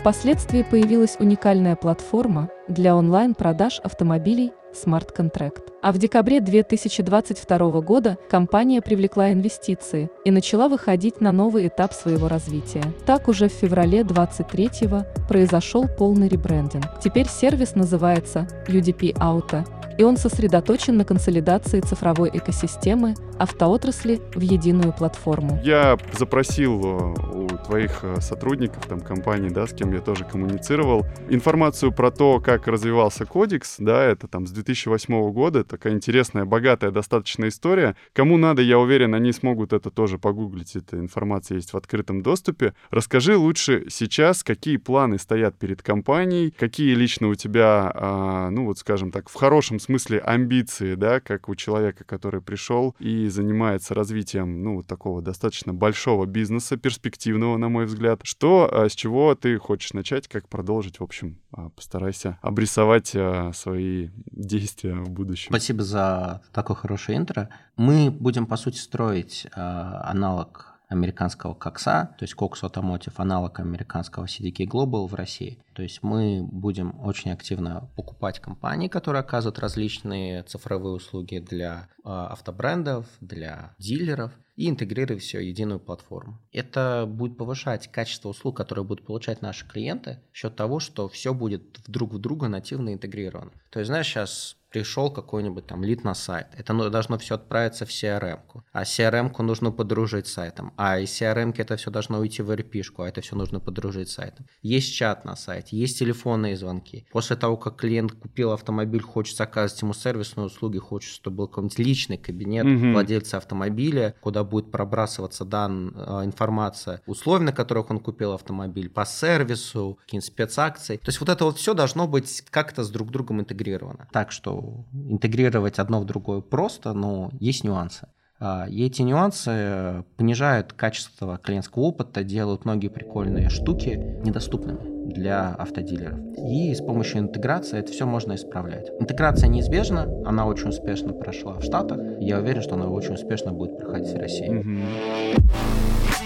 Впоследствии 0.00 0.62
появилась 0.62 1.16
уникальная 1.20 1.76
платформа 1.76 2.48
для 2.68 2.96
онлайн-продаж 2.96 3.80
автомобилей 3.80 4.52
Smart 4.72 5.14
Contract. 5.14 5.62
А 5.80 5.92
в 5.92 5.98
декабре 5.98 6.40
2022 6.40 7.80
года 7.82 8.18
компания 8.28 8.82
привлекла 8.82 9.32
инвестиции 9.32 10.10
и 10.24 10.30
начала 10.32 10.68
выходить 10.68 11.20
на 11.20 11.30
новый 11.30 11.68
этап 11.68 11.92
своего 11.92 12.26
развития. 12.26 12.82
Так 13.06 13.28
уже 13.28 13.48
в 13.48 13.52
феврале 13.52 14.02
2023 14.02 14.88
произошел 15.28 15.86
полный 15.86 16.28
ребрендинг. 16.28 16.84
Теперь 17.00 17.28
сервис 17.28 17.76
называется 17.76 18.48
UDP 18.66 19.14
Auto 19.14 19.64
и 19.98 20.04
он 20.04 20.16
сосредоточен 20.16 20.96
на 20.96 21.04
консолидации 21.04 21.80
цифровой 21.80 22.30
экосистемы 22.32 23.14
автоотрасли 23.38 24.20
в 24.34 24.40
единую 24.40 24.92
платформу. 24.92 25.60
Я 25.64 25.98
запросил 26.16 26.80
э, 26.80 27.14
у 27.34 27.48
твоих 27.66 28.00
э, 28.02 28.20
сотрудников, 28.20 28.86
там, 28.86 29.00
компаний, 29.00 29.50
да, 29.50 29.66
с 29.66 29.72
кем 29.72 29.92
я 29.92 30.00
тоже 30.00 30.24
коммуницировал, 30.24 31.04
информацию 31.28 31.92
про 31.92 32.10
то, 32.10 32.40
как 32.40 32.68
развивался 32.68 33.26
кодекс, 33.26 33.76
да, 33.78 34.04
это 34.04 34.28
там 34.28 34.46
с 34.46 34.52
2008 34.52 35.32
года, 35.32 35.64
такая 35.68 35.92
интересная, 35.92 36.44
богатая 36.44 36.90
достаточно 36.90 37.48
история. 37.48 37.96
Кому 38.12 38.36
надо, 38.36 38.62
я 38.62 38.78
уверен, 38.78 39.14
они 39.14 39.32
смогут 39.32 39.72
это 39.72 39.90
тоже 39.90 40.18
погуглить, 40.18 40.74
эта 40.74 40.98
информация 40.98 41.56
есть 41.56 41.72
в 41.72 41.76
открытом 41.76 42.22
доступе. 42.22 42.74
Расскажи 42.90 43.36
лучше 43.36 43.86
сейчас, 43.88 44.42
какие 44.42 44.76
планы 44.76 45.18
стоят 45.18 45.58
перед 45.58 45.82
компанией, 45.82 46.52
какие 46.58 46.94
лично 46.94 47.28
у 47.28 47.34
тебя, 47.34 47.92
а, 47.94 48.50
ну 48.50 48.64
вот 48.64 48.78
скажем 48.78 49.12
так, 49.12 49.28
в 49.28 49.34
хорошем 49.34 49.78
смысле 49.78 50.18
амбиции, 50.18 50.94
да, 50.94 51.20
как 51.20 51.48
у 51.48 51.54
человека, 51.54 52.04
который 52.04 52.40
пришел 52.40 52.96
и 52.98 53.28
занимается 53.28 53.94
развитием, 53.94 54.62
ну, 54.62 54.82
такого 54.82 55.22
достаточно 55.22 55.74
большого 55.74 56.26
бизнеса, 56.26 56.76
перспективного, 56.76 57.56
на 57.56 57.68
мой 57.68 57.84
взгляд. 57.84 58.20
Что, 58.24 58.68
а, 58.72 58.88
с 58.88 58.94
чего 58.94 59.34
ты 59.34 59.58
хочешь 59.58 59.92
начать, 59.92 60.28
как 60.28 60.48
продолжить, 60.48 61.00
в 61.00 61.02
общем, 61.02 61.38
а, 61.52 61.70
постарайся 61.70 62.38
обрисовать 62.42 63.12
а, 63.14 63.52
свои 63.52 64.08
действия 64.30 64.94
в 64.94 65.10
будущем. 65.10 65.52
Спасибо 65.58 65.82
за 65.82 66.40
такое 66.52 66.76
хорошее 66.76 67.18
интро. 67.18 67.48
Мы 67.76 68.12
будем, 68.12 68.46
по 68.46 68.56
сути, 68.56 68.76
строить 68.76 69.44
аналог 69.54 70.78
американского 70.88 71.54
Кокса, 71.54 72.14
то 72.16 72.22
есть 72.22 72.34
Cox 72.34 72.62
Automotive, 72.62 73.14
аналог 73.16 73.58
американского 73.58 74.26
CDK 74.26 74.66
Global 74.66 75.08
в 75.08 75.14
России. 75.14 75.58
То 75.74 75.82
есть 75.82 76.04
мы 76.04 76.46
будем 76.48 76.98
очень 77.00 77.32
активно 77.32 77.90
покупать 77.96 78.38
компании, 78.38 78.86
которые 78.86 79.20
оказывают 79.20 79.58
различные 79.58 80.44
цифровые 80.44 80.94
услуги 80.94 81.38
для 81.38 81.88
э, 82.04 82.08
автобрендов, 82.08 83.06
для 83.20 83.74
дилеров 83.78 84.32
и 84.56 84.68
интегрировать 84.68 85.22
все 85.22 85.38
в 85.38 85.42
единую 85.42 85.78
платформу. 85.78 86.38
Это 86.52 87.04
будет 87.06 87.36
повышать 87.36 87.88
качество 87.92 88.30
услуг, 88.30 88.56
которые 88.56 88.84
будут 88.84 89.04
получать 89.04 89.42
наши 89.42 89.68
клиенты, 89.68 90.20
за 90.30 90.36
счет 90.36 90.56
того, 90.56 90.80
что 90.80 91.08
все 91.08 91.34
будет 91.34 91.80
друг 91.86 92.14
в 92.14 92.18
друга 92.18 92.48
нативно 92.48 92.94
интегрировано. 92.94 93.52
То 93.70 93.80
есть, 93.80 93.88
знаешь, 93.88 94.06
сейчас 94.06 94.56
пришел 94.70 95.10
какой-нибудь 95.10 95.66
там 95.66 95.84
лид 95.84 96.04
на 96.04 96.14
сайт. 96.14 96.48
Это 96.56 96.90
должно 96.90 97.18
все 97.18 97.34
отправиться 97.34 97.86
в 97.86 97.90
CRM-ку. 97.90 98.64
А 98.72 98.82
CRM-ку 98.82 99.42
нужно 99.42 99.70
подружить 99.70 100.26
с 100.26 100.32
сайтом. 100.32 100.72
А 100.76 100.98
из 100.98 101.10
CRM-ки 101.10 101.60
это 101.60 101.76
все 101.76 101.90
должно 101.90 102.18
уйти 102.18 102.42
в 102.42 102.50
RP-шку, 102.50 103.04
а 103.04 103.08
это 103.08 103.20
все 103.20 103.36
нужно 103.36 103.60
подружить 103.60 104.10
с 104.10 104.14
сайтом. 104.14 104.46
Есть 104.62 104.94
чат 104.94 105.24
на 105.24 105.36
сайте, 105.36 105.76
есть 105.76 105.98
телефонные 105.98 106.56
звонки. 106.56 107.06
После 107.10 107.36
того, 107.36 107.56
как 107.56 107.76
клиент 107.76 108.12
купил 108.12 108.52
автомобиль, 108.52 109.02
хочет 109.02 109.40
оказывать 109.40 109.80
ему 109.82 109.94
сервисные 109.94 110.46
услуги, 110.46 110.78
хочет, 110.78 111.12
чтобы 111.12 111.38
был 111.38 111.48
какой-нибудь 111.48 111.78
личный 111.78 112.18
кабинет 112.18 112.66
mm-hmm. 112.66 112.92
владельца 112.92 113.38
автомобиля, 113.38 114.14
куда 114.20 114.44
будет 114.44 114.70
пробрасываться 114.70 115.44
дан, 115.44 115.94
э, 115.94 116.24
информация, 116.24 117.02
условия, 117.06 117.44
на 117.44 117.52
которых 117.52 117.90
он 117.90 118.00
купил 118.00 118.32
автомобиль, 118.32 118.90
по 118.90 119.04
сервису, 119.04 119.98
какие-нибудь 120.02 120.26
спецакции. 120.26 120.96
То 120.96 121.08
есть 121.08 121.20
вот 121.20 121.28
это 121.28 121.44
вот 121.44 121.58
все 121.58 121.74
должно 121.74 122.06
быть 122.06 122.44
как-то 122.50 122.84
с 122.84 122.90
друг 122.90 123.10
другом 123.10 123.40
интегрировано. 123.40 124.08
Так 124.12 124.32
что 124.32 124.57
интегрировать 124.92 125.78
одно 125.78 126.00
в 126.00 126.04
другое 126.04 126.40
просто, 126.40 126.92
но 126.92 127.30
есть 127.40 127.64
нюансы. 127.64 128.08
А, 128.40 128.66
и 128.68 128.84
эти 128.84 129.02
нюансы 129.02 130.04
понижают 130.16 130.72
качество 130.72 131.38
клиентского 131.38 131.82
опыта, 131.84 132.22
делают 132.22 132.64
многие 132.64 132.88
прикольные 132.88 133.48
штуки 133.48 134.20
недоступными 134.24 135.12
для 135.12 135.50
автодилеров. 135.50 136.20
И 136.36 136.74
с 136.74 136.78
помощью 136.78 137.20
интеграции 137.20 137.78
это 137.78 137.90
все 137.90 138.06
можно 138.06 138.34
исправлять. 138.34 138.90
Интеграция 139.00 139.48
неизбежна, 139.48 140.02
она 140.24 140.46
очень 140.46 140.68
успешно 140.68 141.12
прошла 141.12 141.54
в 141.54 141.64
Штатах. 141.64 141.98
Я 142.20 142.38
уверен, 142.38 142.62
что 142.62 142.74
она 142.74 142.88
очень 142.88 143.14
успешно 143.14 143.52
будет 143.52 143.78
проходить 143.78 144.12
в 144.12 144.18
России. 144.18 144.50
Mm-hmm. 144.50 146.17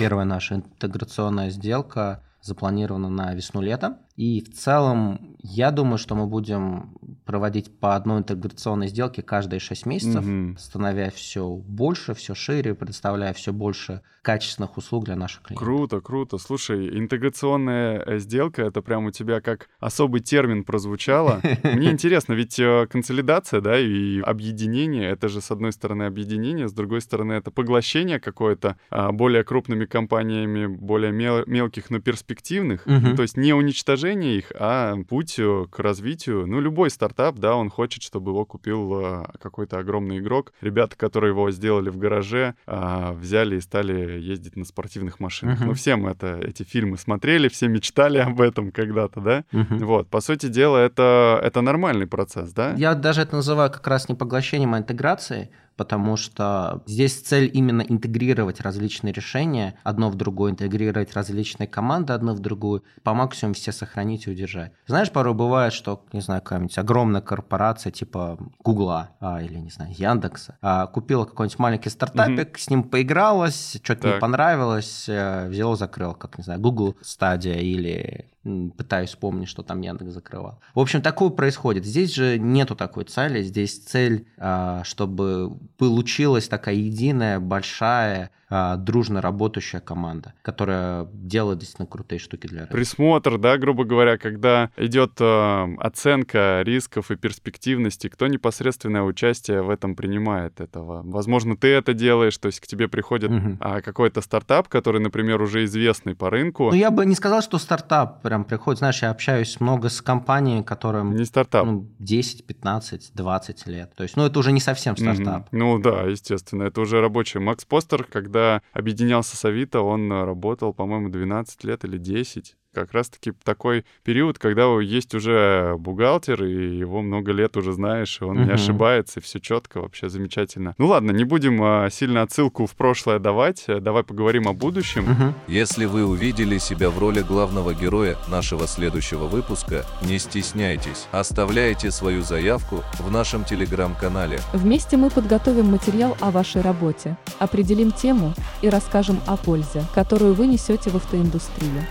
Первая 0.00 0.24
наша 0.24 0.54
интеграционная 0.54 1.50
сделка 1.50 2.24
запланирована 2.40 3.10
на 3.10 3.34
весну-лето. 3.34 3.98
И 4.16 4.40
в 4.40 4.50
целом, 4.50 5.36
я 5.42 5.70
думаю, 5.70 5.98
что 5.98 6.14
мы 6.14 6.26
будем 6.26 6.96
проводить 7.30 7.70
по 7.78 7.94
одной 7.94 8.18
интеграционной 8.18 8.88
сделке 8.88 9.22
каждые 9.22 9.60
6 9.60 9.86
месяцев, 9.86 10.26
угу. 10.26 10.58
становясь 10.58 11.12
все 11.12 11.48
больше, 11.48 12.12
все 12.12 12.34
шире, 12.34 12.74
предоставляя 12.74 13.32
все 13.34 13.52
больше 13.52 14.02
качественных 14.22 14.76
услуг 14.76 15.04
для 15.04 15.14
наших 15.16 15.42
клиентов. 15.42 15.64
Круто, 15.64 16.00
круто. 16.00 16.38
Слушай, 16.38 16.98
интеграционная 16.98 18.02
э, 18.04 18.18
сделка, 18.18 18.62
это 18.62 18.82
прям 18.82 19.06
у 19.06 19.10
тебя 19.12 19.40
как 19.40 19.68
особый 19.78 20.20
термин 20.20 20.64
прозвучало. 20.64 21.40
Мне 21.62 21.90
интересно, 21.90 22.32
ведь 22.32 22.58
э, 22.58 22.88
консолидация, 22.90 23.60
да, 23.60 23.78
и 23.78 24.20
объединение, 24.20 25.08
это 25.10 25.28
же 25.28 25.40
с 25.40 25.52
одной 25.52 25.72
стороны 25.72 26.02
объединение, 26.02 26.68
с 26.68 26.72
другой 26.72 27.00
стороны 27.00 27.34
это 27.34 27.52
поглощение 27.52 28.18
какое-то 28.18 28.76
а, 28.90 29.12
более 29.12 29.44
крупными 29.44 29.86
компаниями, 29.86 30.66
более 30.66 31.12
мел 31.12 31.44
мелких, 31.46 31.90
но 31.90 32.00
перспективных. 32.00 32.86
Угу. 32.86 33.16
То 33.16 33.22
есть 33.22 33.36
не 33.36 33.54
уничтожение 33.54 34.38
их, 34.38 34.52
а 34.58 34.96
путь 35.08 35.38
э, 35.38 35.66
к 35.70 35.78
развитию. 35.78 36.46
Ну, 36.46 36.60
любой 36.60 36.90
стартап, 36.90 37.19
да, 37.32 37.54
он 37.54 37.70
хочет, 37.70 38.02
чтобы 38.02 38.32
его 38.32 38.44
купил 38.44 39.26
какой-то 39.40 39.78
огромный 39.78 40.18
игрок. 40.18 40.52
Ребята, 40.60 40.96
которые 40.96 41.30
его 41.30 41.50
сделали 41.50 41.90
в 41.90 41.98
гараже, 41.98 42.54
а, 42.66 43.12
взяли 43.12 43.56
и 43.56 43.60
стали 43.60 44.20
ездить 44.20 44.56
на 44.56 44.64
спортивных 44.64 45.20
машинах. 45.20 45.60
Uh-huh. 45.60 45.66
Ну, 45.66 45.74
все 45.74 45.96
мы 45.96 46.10
это, 46.10 46.38
эти 46.38 46.62
фильмы 46.62 46.96
смотрели, 46.98 47.48
все 47.48 47.68
мечтали 47.68 48.18
об 48.18 48.40
этом 48.40 48.72
когда-то, 48.72 49.20
да? 49.20 49.44
Uh-huh. 49.52 49.84
Вот, 49.84 50.08
по 50.08 50.20
сути 50.20 50.46
дела, 50.46 50.78
это, 50.78 51.40
это 51.42 51.60
нормальный 51.60 52.06
процесс, 52.06 52.52
да? 52.52 52.74
Я 52.76 52.94
даже 52.94 53.22
это 53.22 53.36
называю 53.36 53.70
как 53.70 53.86
раз 53.86 54.08
не 54.08 54.14
поглощением, 54.14 54.74
а 54.74 54.78
интеграцией, 54.78 55.50
потому 55.80 56.18
что 56.18 56.82
здесь 56.84 57.22
цель 57.22 57.50
именно 57.54 57.80
интегрировать 57.80 58.60
различные 58.60 59.14
решения 59.14 59.78
одно 59.82 60.10
в 60.10 60.14
другое, 60.14 60.52
интегрировать 60.52 61.14
различные 61.14 61.66
команды 61.66 62.12
одно 62.12 62.34
в 62.34 62.38
другую, 62.38 62.84
по 63.02 63.14
максимуму 63.14 63.54
все 63.54 63.72
сохранить 63.72 64.26
и 64.26 64.30
удержать. 64.30 64.72
Знаешь, 64.86 65.10
порой 65.10 65.32
бывает, 65.32 65.72
что, 65.72 66.04
не 66.12 66.20
знаю, 66.20 66.42
какая-нибудь 66.42 66.76
огромная 66.76 67.22
корпорация 67.22 67.92
типа 67.92 68.38
Гугла 68.62 69.12
а, 69.20 69.40
или, 69.40 69.56
не 69.56 69.70
знаю, 69.70 69.94
Яндекса 69.96 70.58
а, 70.60 70.86
купила 70.86 71.24
какой-нибудь 71.24 71.58
маленький 71.58 71.88
стартапик, 71.88 72.48
угу. 72.50 72.58
с 72.58 72.68
ним 72.68 72.82
поигралась, 72.82 73.80
что-то 73.82 74.12
не 74.12 74.20
понравилось, 74.20 75.06
э, 75.08 75.48
взяла, 75.48 75.76
закрыл, 75.76 76.12
как, 76.12 76.36
не 76.36 76.44
знаю, 76.44 76.60
Google 76.60 76.94
Stadia 77.02 77.58
или 77.58 78.30
пытаюсь 78.42 79.10
вспомнить, 79.10 79.48
что 79.48 79.62
там 79.62 79.80
Яндекс 79.80 80.12
закрывал. 80.12 80.60
В 80.74 80.80
общем, 80.80 81.02
такое 81.02 81.30
происходит. 81.30 81.84
Здесь 81.84 82.14
же 82.14 82.38
нету 82.38 82.74
такой 82.74 83.04
цели. 83.04 83.42
Здесь 83.42 83.78
цель, 83.78 84.26
а, 84.38 84.82
чтобы 84.84 85.58
получилась 85.76 86.48
такая 86.48 86.74
единая, 86.74 87.38
большая, 87.38 88.30
а, 88.52 88.76
дружно 88.76 89.20
работающая 89.20 89.78
команда, 89.78 90.34
которая 90.42 91.06
делает 91.12 91.60
действительно 91.60 91.86
крутые 91.86 92.18
штуки 92.18 92.48
для 92.48 92.60
рынка. 92.60 92.72
Присмотр, 92.72 93.38
да, 93.38 93.56
грубо 93.58 93.84
говоря, 93.84 94.18
когда 94.18 94.70
идет 94.76 95.12
э, 95.20 95.76
оценка 95.78 96.62
рисков 96.64 97.12
и 97.12 97.16
перспективности, 97.16 98.08
кто 98.08 98.26
непосредственное 98.26 99.02
участие 99.02 99.62
в 99.62 99.70
этом 99.70 99.94
принимает 99.94 100.60
этого? 100.60 101.02
Возможно, 101.04 101.56
ты 101.56 101.68
это 101.68 101.94
делаешь, 101.94 102.36
то 102.38 102.46
есть 102.46 102.58
к 102.58 102.66
тебе 102.66 102.88
приходит 102.88 103.30
угу. 103.30 103.56
а, 103.60 103.82
какой-то 103.82 104.20
стартап, 104.20 104.66
который, 104.66 105.00
например, 105.00 105.40
уже 105.40 105.62
известный 105.64 106.16
по 106.16 106.28
рынку. 106.28 106.70
Ну, 106.70 106.74
я 106.74 106.90
бы 106.90 107.06
не 107.06 107.14
сказал, 107.14 107.42
что 107.42 107.56
стартап 107.58 108.20
прям 108.30 108.44
приходит. 108.44 108.78
Знаешь, 108.78 109.02
я 109.02 109.10
общаюсь 109.10 109.58
много 109.58 109.88
с 109.88 110.00
компаниями, 110.00 110.62
которым 110.62 111.16
Не 111.16 111.24
стартап. 111.24 111.66
ну, 111.66 111.88
10, 111.98 112.46
15, 112.46 113.10
20 113.12 113.66
лет. 113.66 113.92
То 113.96 114.04
есть, 114.04 114.16
ну, 114.16 114.24
это 114.24 114.38
уже 114.38 114.52
не 114.52 114.60
совсем 114.60 114.96
стартап. 114.96 115.48
Мгм. 115.50 115.58
Ну 115.60 115.78
да, 115.80 116.02
естественно, 116.04 116.62
это 116.62 116.80
уже 116.80 117.00
рабочий. 117.00 117.40
Макс 117.40 117.64
Постер, 117.64 118.04
когда 118.04 118.62
объединялся 118.72 119.36
с 119.36 119.44
Авито, 119.44 119.80
он 119.80 120.12
э, 120.12 120.24
работал, 120.24 120.72
по-моему, 120.72 121.08
12 121.08 121.64
лет 121.64 121.84
или 121.84 121.98
10. 121.98 122.54
Как 122.72 122.92
раз-таки 122.92 123.32
такой 123.42 123.84
период, 124.04 124.38
когда 124.38 124.62
есть 124.80 125.12
уже 125.12 125.74
бухгалтер, 125.76 126.44
и 126.44 126.76
его 126.78 127.02
много 127.02 127.32
лет 127.32 127.56
уже 127.56 127.72
знаешь, 127.72 128.18
и 128.20 128.24
он 128.24 128.36
не 128.36 128.44
Мгм. 128.44 128.52
ошибается, 128.54 129.18
и 129.18 129.22
все 129.22 129.40
четко, 129.40 129.80
вообще 129.80 130.08
замечательно. 130.08 130.74
Ну 130.78 130.86
ладно, 130.86 131.10
не 131.10 131.24
будем 131.24 131.60
а, 131.64 131.90
сильно 131.90 132.22
отсылку 132.22 132.66
в 132.66 132.76
прошлое 132.76 133.18
давать, 133.18 133.64
э, 133.66 133.80
давай 133.80 134.04
поговорим 134.04 134.46
о 134.46 134.52
будущем. 134.52 135.02
Мгм. 135.02 135.34
Если 135.48 135.84
вы 135.84 136.06
увидели 136.06 136.58
себя 136.58 136.90
в 136.90 136.98
роли 137.00 137.22
главного 137.22 137.74
героя 137.74 138.16
нашего 138.28 138.68
следующего 138.68 139.26
выпуска, 139.26 139.84
не 140.02 140.20
стесняйтесь, 140.20 141.08
оставляйте 141.10 141.90
свою 141.90 142.22
заявку 142.22 142.84
в 143.00 143.10
нашем 143.10 143.42
телеграм-канале. 143.42 144.38
Вместе 144.52 144.96
мы 144.96 145.10
подготовим 145.10 145.66
материал 145.66 146.16
о 146.20 146.30
вашей 146.30 146.62
работе, 146.62 147.16
определим 147.40 147.90
тему 147.90 148.32
и 148.62 148.68
расскажем 148.68 149.18
о 149.26 149.36
пользе, 149.36 149.82
которую 149.92 150.34
вы 150.34 150.46
несете 150.46 150.90
в 150.90 150.94
автоиндустрию. 150.94 151.84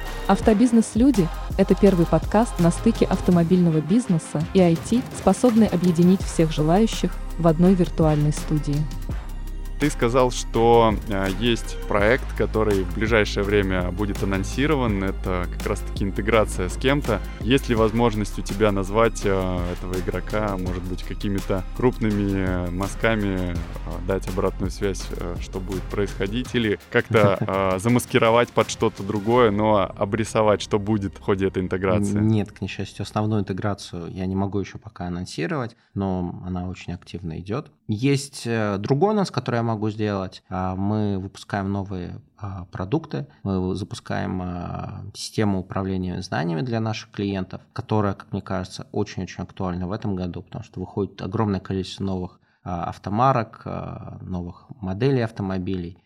Автобизнес-люди– 0.69 1.27
это 1.57 1.73
первый 1.73 2.05
подкаст 2.05 2.59
на 2.59 2.69
стыке 2.69 3.05
автомобильного 3.05 3.81
бизнеса 3.81 4.43
и 4.53 4.59
IT, 4.59 5.01
способный 5.17 5.65
объединить 5.65 6.21
всех 6.21 6.51
желающих 6.51 7.11
в 7.39 7.47
одной 7.47 7.73
виртуальной 7.73 8.31
студии. 8.31 8.75
Ты 9.79 9.89
сказал, 9.89 10.31
что 10.31 10.93
э, 11.07 11.27
есть 11.39 11.77
проект, 11.87 12.25
который 12.37 12.83
в 12.83 12.95
ближайшее 12.95 13.45
время 13.45 13.91
будет 13.91 14.21
анонсирован. 14.21 15.05
Это 15.05 15.47
как 15.57 15.67
раз-таки 15.67 16.03
интеграция 16.03 16.67
с 16.67 16.75
кем-то. 16.75 17.21
Есть 17.39 17.69
ли 17.69 17.75
возможность 17.75 18.37
у 18.37 18.41
тебя 18.41 18.73
назвать 18.73 19.21
э, 19.23 19.59
этого 19.71 19.97
игрока, 19.97 20.57
может 20.57 20.83
быть, 20.83 21.03
какими-то 21.03 21.63
крупными 21.77 22.45
э, 22.45 22.69
мазками, 22.71 23.55
дать 24.05 24.27
обратную 24.27 24.69
связь, 24.69 25.07
что 25.39 25.61
будет 25.61 25.83
происходить, 25.83 26.53
или 26.55 26.77
как-то 26.91 27.77
замаскировать 27.79 28.49
под 28.49 28.69
что-то 28.69 29.01
другое, 29.03 29.49
но 29.49 29.89
обрисовать, 29.95 30.61
что 30.61 30.77
будет 30.77 31.15
в 31.15 31.21
ходе 31.21 31.47
этой 31.47 31.63
интеграции? 31.63 32.19
Нет, 32.19 32.51
к 32.51 32.59
несчастью, 32.59 33.03
основную 33.03 33.41
интеграцию 33.41 34.11
я 34.11 34.25
не 34.25 34.35
могу 34.35 34.59
еще 34.59 34.77
пока 34.77 35.07
анонсировать, 35.07 35.77
но 35.93 36.41
она 36.45 36.67
очень 36.67 36.93
активно 36.93 37.39
идет. 37.39 37.71
Есть 37.91 38.43
э, 38.45 38.77
другой 38.77 39.13
анонс, 39.13 39.31
который 39.31 39.55
я 39.55 39.63
могу 39.63 39.89
сделать. 39.89 40.43
А, 40.47 40.75
Мы 40.75 41.17
выпускаем 41.17 41.71
новые 41.71 42.21
а, 42.37 42.65
продукты, 42.65 43.25
мы 43.41 43.73
запускаем 43.73 44.39
а, 44.43 45.05
систему 45.15 45.61
управления 45.61 46.21
знаниями 46.21 46.61
для 46.61 46.81
наших 46.81 47.09
клиентов, 47.09 47.61
которая, 47.73 48.13
как 48.13 48.31
мне 48.31 48.43
кажется, 48.43 48.85
очень-очень 48.91 49.43
актуальна 49.43 49.87
в 49.87 49.91
этом 49.91 50.15
году, 50.15 50.43
потому 50.43 50.63
что 50.63 50.79
выходит 50.81 51.19
огромное 51.23 51.59
количество 51.59 52.03
новых 52.03 52.39
автомарок, 52.61 53.65
новых 54.21 54.67
моделей 54.81 55.21
автомобилей, 55.21 55.97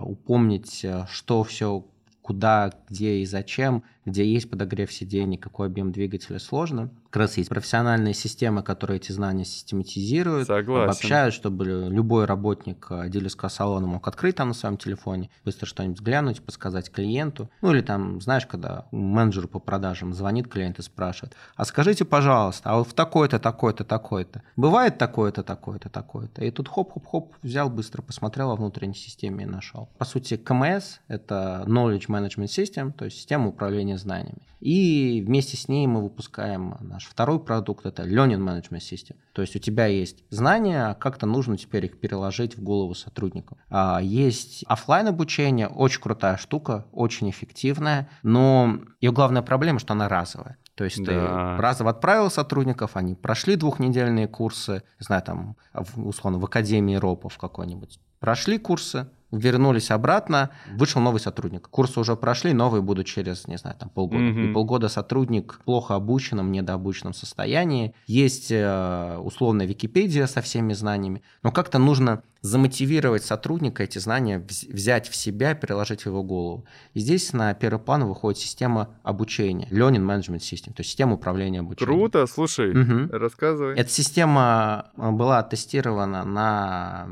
упомнить, 0.00 0.84
а, 0.84 1.08
что 1.10 1.42
все 1.42 1.84
куда, 2.22 2.72
где 2.88 3.16
и 3.16 3.26
зачем, 3.26 3.82
где 4.04 4.24
есть 4.24 4.48
подогрев 4.48 4.92
сидений, 4.92 5.38
какой 5.38 5.66
объем 5.66 5.90
двигателя 5.90 6.38
сложно. 6.38 6.90
Как 7.12 7.20
раз 7.20 7.36
есть 7.36 7.50
профессиональные 7.50 8.14
системы, 8.14 8.62
которые 8.62 8.96
эти 8.96 9.12
знания 9.12 9.44
систематизируют, 9.44 10.46
Согласен. 10.46 10.84
обобщают, 10.84 11.34
чтобы 11.34 11.66
любой 11.66 12.24
работник 12.24 12.86
э, 12.88 13.10
дилерского 13.10 13.50
салона 13.50 13.86
мог 13.86 14.08
открыть 14.08 14.36
там 14.36 14.48
на 14.48 14.54
своем 14.54 14.78
телефоне, 14.78 15.28
быстро 15.44 15.66
что-нибудь 15.66 16.00
глянуть, 16.00 16.40
подсказать 16.40 16.90
клиенту. 16.90 17.50
Ну 17.60 17.74
или 17.74 17.82
там, 17.82 18.22
знаешь, 18.22 18.46
когда 18.46 18.86
менеджеру 18.92 19.46
по 19.46 19.58
продажам 19.58 20.14
звонит 20.14 20.48
клиент 20.48 20.78
и 20.78 20.82
спрашивает, 20.82 21.36
а 21.54 21.66
скажите, 21.66 22.06
пожалуйста, 22.06 22.70
а 22.70 22.78
вот 22.78 22.88
в 22.88 22.94
такой-то, 22.94 23.38
такой-то, 23.38 23.84
такой-то, 23.84 24.42
бывает 24.56 24.96
такое-то, 24.96 25.42
такое-то, 25.42 25.90
такое-то? 25.90 26.42
И 26.42 26.50
тут 26.50 26.68
хоп-хоп-хоп, 26.68 27.34
взял 27.42 27.68
быстро, 27.68 28.00
посмотрел 28.00 28.48
во 28.48 28.56
внутренней 28.56 28.94
системе 28.94 29.44
и 29.44 29.46
нашел. 29.46 29.90
По 29.98 30.06
сути, 30.06 30.38
КМС— 30.38 31.00
это 31.08 31.64
Knowledge 31.66 32.06
Management 32.08 32.46
System, 32.46 32.90
то 32.90 33.04
есть 33.04 33.18
система 33.18 33.48
управления 33.48 33.98
знаниями. 33.98 34.40
И 34.62 35.24
вместе 35.26 35.56
с 35.56 35.66
ней 35.66 35.88
мы 35.88 36.04
выпускаем 36.04 36.76
наш 36.80 37.01
второй 37.08 37.38
продукт, 37.40 37.86
это 37.86 38.02
Learning 38.04 38.38
Management 38.38 38.78
System. 38.80 39.16
То 39.32 39.42
есть 39.42 39.56
у 39.56 39.58
тебя 39.58 39.86
есть 39.86 40.24
знания, 40.30 40.86
а 40.90 40.94
как-то 40.94 41.26
нужно 41.26 41.56
теперь 41.56 41.86
их 41.86 42.00
переложить 42.00 42.56
в 42.56 42.62
голову 42.62 42.94
сотрудников. 42.94 43.58
А, 43.70 44.00
Есть 44.02 44.64
оффлайн 44.66 45.08
обучение, 45.08 45.68
очень 45.68 46.00
крутая 46.00 46.36
штука, 46.36 46.86
очень 46.92 47.30
эффективная, 47.30 48.08
но 48.22 48.78
ее 49.00 49.12
главная 49.12 49.42
проблема, 49.42 49.78
что 49.78 49.92
она 49.94 50.08
разовая. 50.08 50.56
То 50.74 50.84
есть 50.84 51.04
Да. 51.04 51.56
ты 51.56 51.62
разово 51.62 51.90
отправил 51.90 52.30
сотрудников, 52.30 52.96
они 52.96 53.14
прошли 53.14 53.56
двухнедельные 53.56 54.26
курсы, 54.26 54.82
не 54.98 55.04
знаю, 55.04 55.22
там, 55.22 55.56
условно, 55.96 56.38
в 56.38 56.44
Академии 56.44 56.94
РОПов 56.96 57.36
какой-нибудь, 57.38 58.00
прошли 58.20 58.58
курсы, 58.58 59.08
вернулись 59.32 59.90
обратно, 59.90 60.50
вышел 60.76 61.00
новый 61.00 61.20
сотрудник. 61.20 61.68
Курсы 61.68 61.98
уже 61.98 62.14
прошли, 62.14 62.52
новые 62.52 62.82
будут 62.82 63.06
через, 63.06 63.48
не 63.48 63.56
знаю, 63.56 63.76
там 63.78 63.88
полгода. 63.88 64.22
Мгм. 64.22 64.50
И 64.50 64.52
полгода 64.52 64.88
сотрудник 64.88 65.54
в 65.54 65.64
плохо 65.64 65.94
обученном, 65.94 66.52
недообученном 66.52 67.14
состоянии. 67.14 67.94
Есть 68.06 68.52
э, 68.52 69.16
условная 69.18 69.66
Википедия 69.66 70.26
со 70.26 70.42
всеми 70.42 70.74
знаниями, 70.74 71.22
но 71.42 71.50
как-то 71.50 71.78
нужно 71.78 72.22
замотивировать 72.42 73.24
сотрудника 73.24 73.84
эти 73.84 73.98
знания 73.98 74.38
вз- 74.38 74.70
взять 74.72 75.08
в 75.08 75.14
себя, 75.14 75.54
переложить 75.54 76.02
в 76.02 76.06
его 76.06 76.22
голову. 76.24 76.64
И 76.92 76.98
здесь 77.00 77.32
на 77.32 77.54
первый 77.54 77.78
план 77.80 78.04
выходит 78.04 78.38
система 78.40 78.88
обучения, 79.04 79.68
Learning 79.70 80.04
Management 80.04 80.38
System, 80.40 80.66
то 80.74 80.80
есть 80.80 80.90
система 80.90 81.14
управления 81.14 81.60
обучением. 81.60 81.96
Круто, 81.98 82.26
слушай, 82.26 82.74
Мгм. 82.74 83.10
рассказывай. 83.12 83.76
Эта 83.76 83.88
система 83.90 84.86
э, 84.96 85.10
была 85.12 85.42
тестирована 85.44 86.24
на 86.24 87.06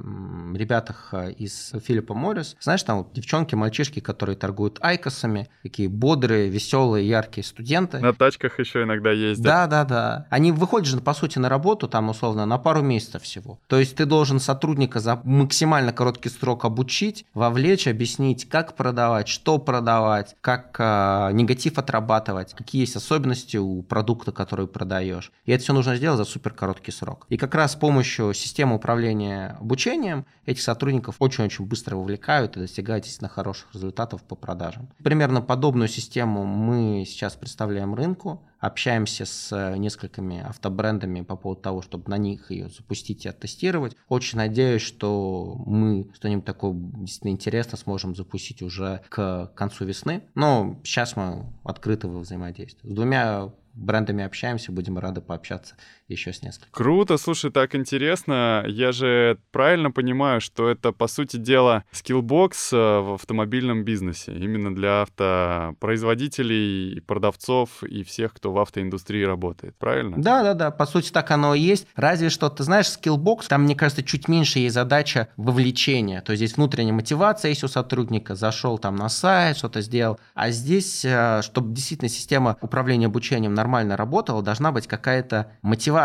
ребятах 0.54 1.10
э, 1.12 1.32
из 1.32 1.72
Филиппа 1.84 2.14
Моррис. 2.14 2.56
Знаешь, 2.60 2.82
там 2.82 2.98
вот 2.98 3.12
девчонки, 3.12 3.54
мальчишки, 3.54 4.00
которые 4.00 4.36
торгуют 4.36 4.78
айкосами, 4.82 5.48
такие 5.62 5.88
бодрые, 5.88 6.48
веселые, 6.48 7.08
яркие 7.08 7.44
студенты. 7.44 8.00
На 8.00 8.12
тачках 8.12 8.58
еще 8.58 8.82
иногда 8.82 9.12
ездят. 9.12 9.44
Да, 9.44 9.66
да, 9.68 9.84
да. 9.84 10.26
Они 10.30 10.50
выходят 10.50 10.88
же, 10.88 10.98
по 11.00 11.14
сути, 11.14 11.38
на 11.38 11.48
работу, 11.48 11.86
там, 11.88 12.08
условно, 12.08 12.46
на 12.46 12.58
пару 12.58 12.82
месяцев 12.82 13.22
всего. 13.22 13.60
То 13.68 13.78
есть 13.78 13.94
ты 13.96 14.06
должен 14.06 14.40
сотрудника 14.40 14.98
за 14.98 15.19
максимально 15.24 15.92
короткий 15.92 16.28
срок 16.28 16.64
обучить, 16.64 17.24
вовлечь, 17.34 17.86
объяснить, 17.86 18.48
как 18.48 18.76
продавать, 18.76 19.28
что 19.28 19.58
продавать, 19.58 20.36
как 20.40 20.76
э, 20.78 21.30
негатив 21.32 21.78
отрабатывать, 21.78 22.54
какие 22.54 22.82
есть 22.82 22.96
особенности 22.96 23.56
у 23.56 23.82
продукта, 23.82 24.32
который 24.32 24.66
продаешь. 24.66 25.32
И 25.44 25.52
это 25.52 25.62
все 25.62 25.72
нужно 25.72 25.96
сделать 25.96 26.18
за 26.18 26.24
супер 26.24 26.52
короткий 26.52 26.92
срок. 26.92 27.26
И 27.28 27.36
как 27.36 27.54
раз 27.54 27.72
с 27.72 27.76
помощью 27.76 28.34
системы 28.34 28.76
управления 28.76 29.56
обучением 29.60 30.26
этих 30.46 30.62
сотрудников 30.62 31.16
очень-очень 31.18 31.66
быстро 31.66 31.96
вовлекают 31.96 32.56
и 32.56 32.60
достигают 32.60 33.04
действительно 33.04 33.28
хороших 33.28 33.74
результатов 33.74 34.22
по 34.22 34.34
продажам. 34.34 34.88
Примерно 35.02 35.40
подобную 35.40 35.88
систему 35.88 36.44
мы 36.44 37.04
сейчас 37.06 37.34
представляем 37.34 37.94
рынку 37.94 38.42
общаемся 38.60 39.24
с 39.24 39.50
э, 39.52 39.76
несколькими 39.76 40.40
автобрендами 40.40 41.22
по 41.22 41.36
поводу 41.36 41.62
того, 41.62 41.82
чтобы 41.82 42.10
на 42.10 42.18
них 42.18 42.50
ее 42.50 42.68
запустить 42.68 43.24
и 43.24 43.28
оттестировать. 43.28 43.96
Очень 44.08 44.38
надеюсь, 44.38 44.82
что 44.82 45.62
мы 45.66 46.10
что-нибудь 46.14 46.44
такое 46.44 46.72
действительно 46.74 47.32
интересное 47.32 47.78
сможем 47.78 48.14
запустить 48.14 48.62
уже 48.62 49.02
к 49.08 49.50
концу 49.54 49.84
весны. 49.84 50.22
Но 50.34 50.80
сейчас 50.84 51.16
мы 51.16 51.46
открыты 51.64 52.08
во 52.08 52.20
взаимодействии. 52.20 52.90
С 52.90 52.94
двумя 52.94 53.50
брендами 53.74 54.24
общаемся, 54.24 54.72
будем 54.72 54.98
рады 54.98 55.20
пообщаться 55.20 55.76
еще 56.12 56.32
с 56.32 56.42
несколькими. 56.42 56.72
Круто, 56.72 57.16
слушай, 57.16 57.50
так 57.50 57.74
интересно. 57.74 58.64
Я 58.66 58.92
же 58.92 59.38
правильно 59.52 59.90
понимаю, 59.90 60.40
что 60.40 60.68
это, 60.68 60.92
по 60.92 61.06
сути 61.06 61.36
дела, 61.36 61.84
скиллбокс 61.92 62.72
э, 62.72 62.76
в 62.76 63.14
автомобильном 63.14 63.84
бизнесе. 63.84 64.32
Именно 64.32 64.74
для 64.74 65.02
автопроизводителей, 65.02 67.00
продавцов 67.02 67.82
и 67.82 68.02
всех, 68.02 68.34
кто 68.34 68.52
в 68.52 68.58
автоиндустрии 68.58 69.22
работает. 69.22 69.76
Правильно? 69.76 70.16
Да, 70.20 70.42
да, 70.42 70.54
да, 70.54 70.70
по 70.70 70.86
сути 70.86 71.10
так 71.10 71.30
оно 71.30 71.54
и 71.54 71.60
есть. 71.60 71.86
Разве 71.94 72.30
что, 72.30 72.48
ты 72.48 72.64
знаешь, 72.64 72.88
Skillbox, 72.88 73.46
там, 73.48 73.62
мне 73.62 73.74
кажется, 73.74 74.02
чуть 74.02 74.28
меньше 74.28 74.58
есть 74.58 74.74
задача 74.74 75.28
вовлечения. 75.36 76.20
То 76.22 76.32
есть 76.32 76.40
здесь 76.40 76.56
внутренняя 76.56 76.92
мотивация 76.92 77.50
есть 77.50 77.62
у 77.64 77.68
сотрудника, 77.68 78.34
зашел 78.34 78.78
там 78.78 78.96
на 78.96 79.08
сайт, 79.08 79.56
что-то 79.56 79.80
сделал. 79.80 80.18
А 80.34 80.50
здесь, 80.50 81.04
э, 81.04 81.42
чтобы 81.42 81.74
действительно 81.74 82.08
система 82.08 82.56
управления 82.60 83.06
обучением 83.06 83.54
нормально 83.54 83.96
работала, 83.96 84.42
должна 84.42 84.72
быть 84.72 84.86
какая-то 84.86 85.52
мотивация 85.62 85.99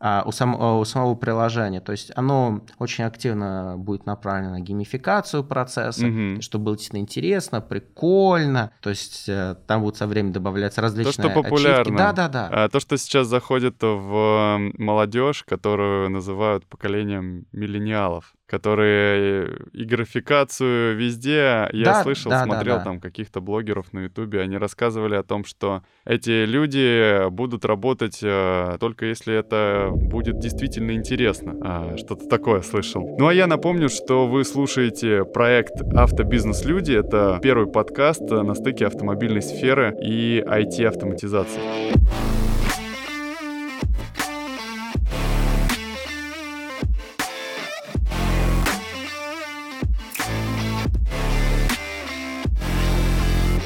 а, 0.00 0.22
у, 0.26 0.32
сам- 0.32 0.60
у 0.60 0.84
самого 0.84 1.14
приложения. 1.14 1.80
То 1.80 1.92
есть 1.92 2.10
оно 2.16 2.60
очень 2.78 3.04
активно 3.04 3.74
будет 3.76 4.06
направлено 4.06 4.50
на 4.52 4.60
геймификацию 4.60 5.44
процесса, 5.44 6.06
Мгм. 6.06 6.40
чтобы 6.40 6.64
было 6.66 6.76
действительно 6.76 7.00
интересно, 7.02 7.60
прикольно. 7.60 8.72
То 8.80 8.90
есть 8.90 9.28
э, 9.28 9.56
там 9.66 9.80
будут 9.82 9.96
со 9.96 10.06
временем 10.06 10.32
добавляться 10.32 10.80
различные 10.80 11.30
что 11.30 11.42
популярно. 11.42 11.96
Да, 11.96 12.12
да, 12.12 12.28
да. 12.28 12.48
А, 12.50 12.68
то, 12.68 12.80
что 12.80 12.96
сейчас 12.96 13.26
заходит 13.26 13.76
в 13.80 14.58
молодежь, 14.78 15.44
которую 15.44 16.10
называют 16.10 16.66
поколением 16.66 17.46
миллениалов. 17.52 18.32
Которые 18.52 19.48
и 19.72 19.84
графикацию 19.84 20.94
везде, 20.94 21.70
я 21.72 21.84
Да, 21.84 22.02
слышал, 22.02 22.30
да, 22.30 22.40
да, 22.40 22.44
смотрел 22.44 22.76
да. 22.76 22.84
там 22.84 23.00
каких-то 23.00 23.40
блогеров 23.40 23.94
на 23.94 24.00
Ютубе, 24.00 24.42
они 24.42 24.58
рассказывали 24.58 25.14
о 25.14 25.22
том, 25.22 25.46
что 25.46 25.82
эти 26.04 26.44
люди 26.44 27.30
будут 27.30 27.64
работать 27.64 28.18
э, 28.22 28.76
только 28.78 29.06
если 29.06 29.34
это 29.34 29.88
будет 29.94 30.38
действительно 30.38 30.90
интересно. 30.90 31.54
А, 31.62 31.96
что-то 31.96 32.28
такое 32.28 32.60
слышал. 32.60 33.16
Ну 33.18 33.28
а 33.28 33.32
я 33.32 33.46
напомню, 33.46 33.88
что 33.88 34.28
вы 34.28 34.44
слушаете 34.44 35.24
проект 35.24 35.80
«Автобизнес-люди». 35.80 36.92
Это 36.92 37.40
первый 37.42 37.72
подкаст 37.72 38.20
э, 38.30 38.42
на 38.42 38.54
стыке 38.54 38.86
автомобильной 38.86 39.40
сферы 39.40 39.96
и 40.02 40.44
IT-автоматизации. 40.46 42.41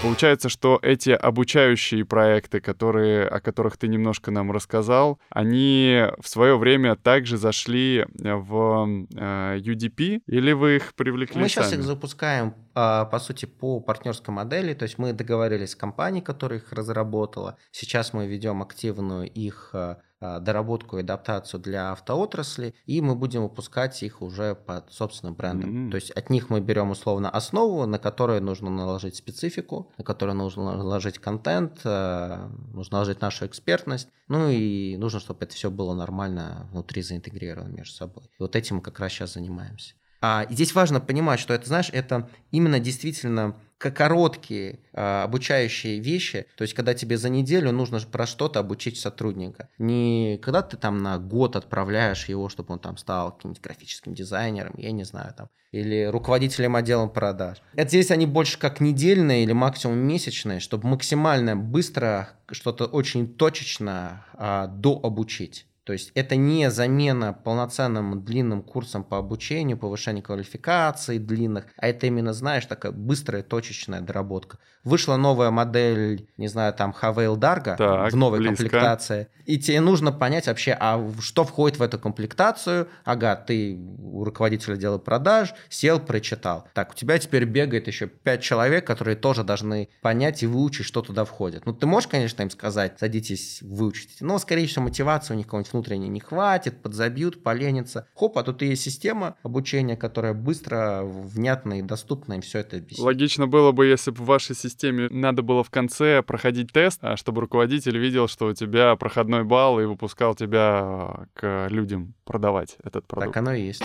Получается, 0.07 0.49
что 0.49 0.79
эти 0.83 1.11
обучающие 1.11 2.05
проекты, 2.05 2.61
которые, 2.61 3.27
о 3.27 3.41
которых 3.41 3.77
ты 3.77 3.89
немножко 3.89 4.31
нам 4.31 4.53
рассказал, 4.53 5.19
они 5.31 6.05
в 6.21 6.29
свое 6.29 6.57
время 6.57 6.95
также 6.95 7.37
зашли 7.37 8.07
в 8.15 8.87
э, 9.17 9.59
UDP, 9.59 10.21
или 10.27 10.53
вы 10.53 10.77
их 10.77 10.95
привлекли 10.95 11.41
Мы 11.41 11.49
сейчас 11.49 11.71
сами? 11.71 11.81
их 11.81 11.87
запускаем, 11.87 12.55
а, 12.75 13.07
по 13.07 13.19
сути, 13.19 13.47
по 13.47 13.81
партнерской 13.81 14.33
модели. 14.33 14.75
То 14.75 14.85
есть 14.85 14.97
мы 14.99 15.13
договорились 15.13 15.71
с 15.71 15.77
компанией, 15.77 16.23
которая 16.23 16.61
их 16.61 16.73
разработала. 16.73 17.57
Сейчас 17.73 18.13
мы 18.13 18.29
ведем 18.29 18.63
активную 18.63 19.29
их 19.29 19.71
а, 19.73 19.99
доработку 20.21 20.97
и 20.97 21.01
адаптацию 21.01 21.61
для 21.61 21.93
автоотрасли, 21.93 22.75
и 22.87 23.01
мы 23.01 23.15
будем 23.15 23.43
выпускать 23.43 24.03
их 24.03 24.23
уже 24.23 24.55
под 24.55 24.93
собственным 24.93 25.35
брендом. 25.35 25.71
Мгм. 25.71 25.91
То 25.91 25.97
есть 25.97 26.11
от 26.11 26.31
них 26.31 26.51
мы 26.51 26.61
берем 26.61 26.91
условно 26.91 27.31
основу, 27.31 27.87
на 27.87 27.99
которую 27.99 28.43
нужно 28.43 28.71
наложить 28.71 29.17
специфику, 29.17 29.93
на 29.99 30.05
которую 30.05 30.37
нужно 30.37 30.77
наложить 30.77 31.19
контент, 31.19 31.81
э, 31.85 32.49
нужно 32.73 32.97
наложить 32.97 33.21
нашу 33.21 33.47
экспертность, 33.47 34.09
ну 34.29 34.49
и 34.49 34.97
нужно, 34.97 35.21
чтобы 35.21 35.45
это 35.45 35.55
все 35.55 35.71
было 35.71 35.95
нормально 35.95 36.69
внутри 36.73 37.03
заинтегрировано 37.03 37.69
между 37.69 37.95
собой. 37.95 38.25
И 38.25 38.43
вот 38.43 38.57
этим 38.57 38.77
мы 38.77 38.83
как 38.83 38.99
раз 39.01 39.13
сейчас 39.13 39.35
занимаемся. 39.35 39.95
А, 40.21 40.47
и 40.49 40.55
здесь 40.55 40.75
важно 40.75 41.01
понимать, 41.01 41.41
что 41.41 41.55
это, 41.55 41.67
знаешь, 41.67 41.91
это 41.93 42.29
именно 42.51 42.81
действительно 42.81 43.57
короткие 43.79 44.81
а, 44.93 45.25
обучающие 45.25 46.01
вещи. 46.01 46.47
То 46.57 46.63
есть, 46.63 46.75
когда 46.75 46.95
тебе 46.95 47.19
за 47.19 47.29
неделю 47.29 47.73
нужно 47.73 48.01
про 48.01 48.27
что-то 48.27 48.61
обучить 48.61 48.99
сотрудника. 48.99 49.69
Не 49.79 50.39
когда 50.43 50.63
ты 50.63 50.77
там 50.77 50.99
на 50.99 51.19
год 51.19 51.57
отправляешь 51.57 52.29
его, 52.29 52.49
чтобы 52.49 52.75
он 52.75 52.79
там 52.79 52.97
стал 52.97 53.33
каким-нибудь 53.33 53.63
графическим 53.63 54.15
дизайнером, 54.15 54.75
я 54.77 54.93
не 54.93 55.05
знаю, 55.05 55.35
там, 55.37 55.49
или 55.73 56.05
руководителем 56.05 56.77
отделом 56.77 57.11
продаж. 57.11 57.59
Это 57.75 57.89
здесь 57.89 58.11
они 58.11 58.27
больше 58.27 58.59
как 58.59 58.81
недельные 58.81 59.45
или 59.45 59.53
максимум 59.53 59.99
месячные, 59.99 60.61
чтобы 60.61 60.89
максимально 60.89 61.57
быстро 61.57 62.31
что-то 62.51 62.87
очень 62.87 63.35
точечно 63.35 64.25
а, 64.35 64.67
дообучить. 64.67 65.67
То 65.87 65.93
есть 65.93 66.11
это 66.17 66.35
не 66.35 66.69
замена 66.69 67.33
полноценным 67.33 68.25
длинным 68.25 68.63
курсом 68.63 69.05
по 69.05 69.19
обучению, 69.19 69.79
повышению 69.79 70.25
квалификации 70.25 71.19
длинных, 71.19 71.67
а 71.77 71.87
это 71.87 72.09
именно, 72.09 72.33
знаешь, 72.33 72.67
такая 72.67 72.91
быстрая 72.91 73.45
точечная 73.45 74.01
доработка. 74.01 74.59
Вышла 74.83 75.17
новая 75.17 75.53
модель, 75.53 76.29
не 76.39 76.49
знаю, 76.49 76.75
там 76.75 76.93
Хавейл 76.93 77.37
Дарга 77.37 77.77
Так, 77.77 78.13
в 78.13 78.17
новой 78.17 78.41
близко. 78.41 78.65
комплектации, 78.65 79.29
и 79.45 79.59
тебе 79.59 79.81
нужно 79.81 80.11
понять 80.11 80.49
вообще, 80.49 80.77
а 80.79 81.09
что 81.21 81.45
входит 81.45 81.79
в 81.79 81.83
эту 81.83 82.01
комплектацию. 82.01 82.89
Ага, 83.05 83.37
ты 83.37 83.77
у 83.77 84.25
руководителя 84.25 84.75
отдела 84.75 84.99
продаж 84.99 85.55
сел, 85.69 86.01
прочитал. 86.01 86.67
Так, 86.75 86.91
у 86.91 86.95
тебя 86.95 87.17
теперь 87.19 87.45
бегает 87.45 87.87
еще 87.87 88.09
пять 88.09 88.43
человек, 88.43 88.85
которые 88.87 89.17
тоже 89.17 89.45
должны 89.45 89.89
понять 90.03 90.43
и 90.43 90.47
выучить, 90.49 90.85
что 90.85 91.01
туда 91.01 91.25
входит. 91.25 91.65
Ну, 91.65 91.73
ты 91.73 91.87
можешь, 91.87 92.09
конечно, 92.09 92.43
им 92.43 92.51
сказать, 92.51 92.99
садитесь, 92.99 93.63
выучите. 93.63 94.25
Но, 94.25 94.39
скорее 94.39 94.67
всего, 94.67 94.85
мотивации 94.85 95.35
у 95.35 95.37
них 95.37 95.47
какой-нибудь 95.47 95.73
внутренней 95.77 96.09
не 96.09 96.21
хватит, 96.21 96.83
подзабьют, 96.83 97.43
поленятся. 97.43 98.09
Хоп, 98.15 98.39
а 98.39 98.43
тут 98.43 98.63
и 98.63 98.67
есть 98.67 98.83
система 98.83 99.37
обучения, 99.43 99.97
которая 99.97 100.33
быстро, 100.33 101.03
внятно 101.05 101.79
и 101.79 101.83
доступно 101.83 102.35
им 102.35 102.41
все 102.41 102.61
это 102.61 102.79
объяснит. 102.79 103.05
Логично 103.05 103.47
было 103.47 103.73
бы, 103.73 103.87
если 103.87 104.11
бы 104.11 104.23
в 104.23 104.27
вашей 104.27 104.57
системе 104.57 105.09
надо 105.11 105.43
было 105.43 105.63
в 105.63 105.71
конце 105.71 106.23
проходить 106.23 106.73
тест, 106.73 107.01
а 107.03 107.17
чтобы 107.17 107.43
руководитель 107.43 107.99
видел, 107.99 108.27
что 108.27 108.47
у 108.47 108.55
тебя 108.55 108.97
проходной 108.97 109.45
балл 109.45 109.79
и 109.81 109.85
выпускал 109.85 110.35
тебя 110.35 110.81
а, 110.81 111.27
к 111.35 111.69
людям 111.71 112.15
продавать 112.25 112.77
этот 112.83 113.07
продукт. 113.07 113.35
Так 113.35 113.43
оно 113.43 113.53
и 113.53 113.67
есть. 113.67 113.83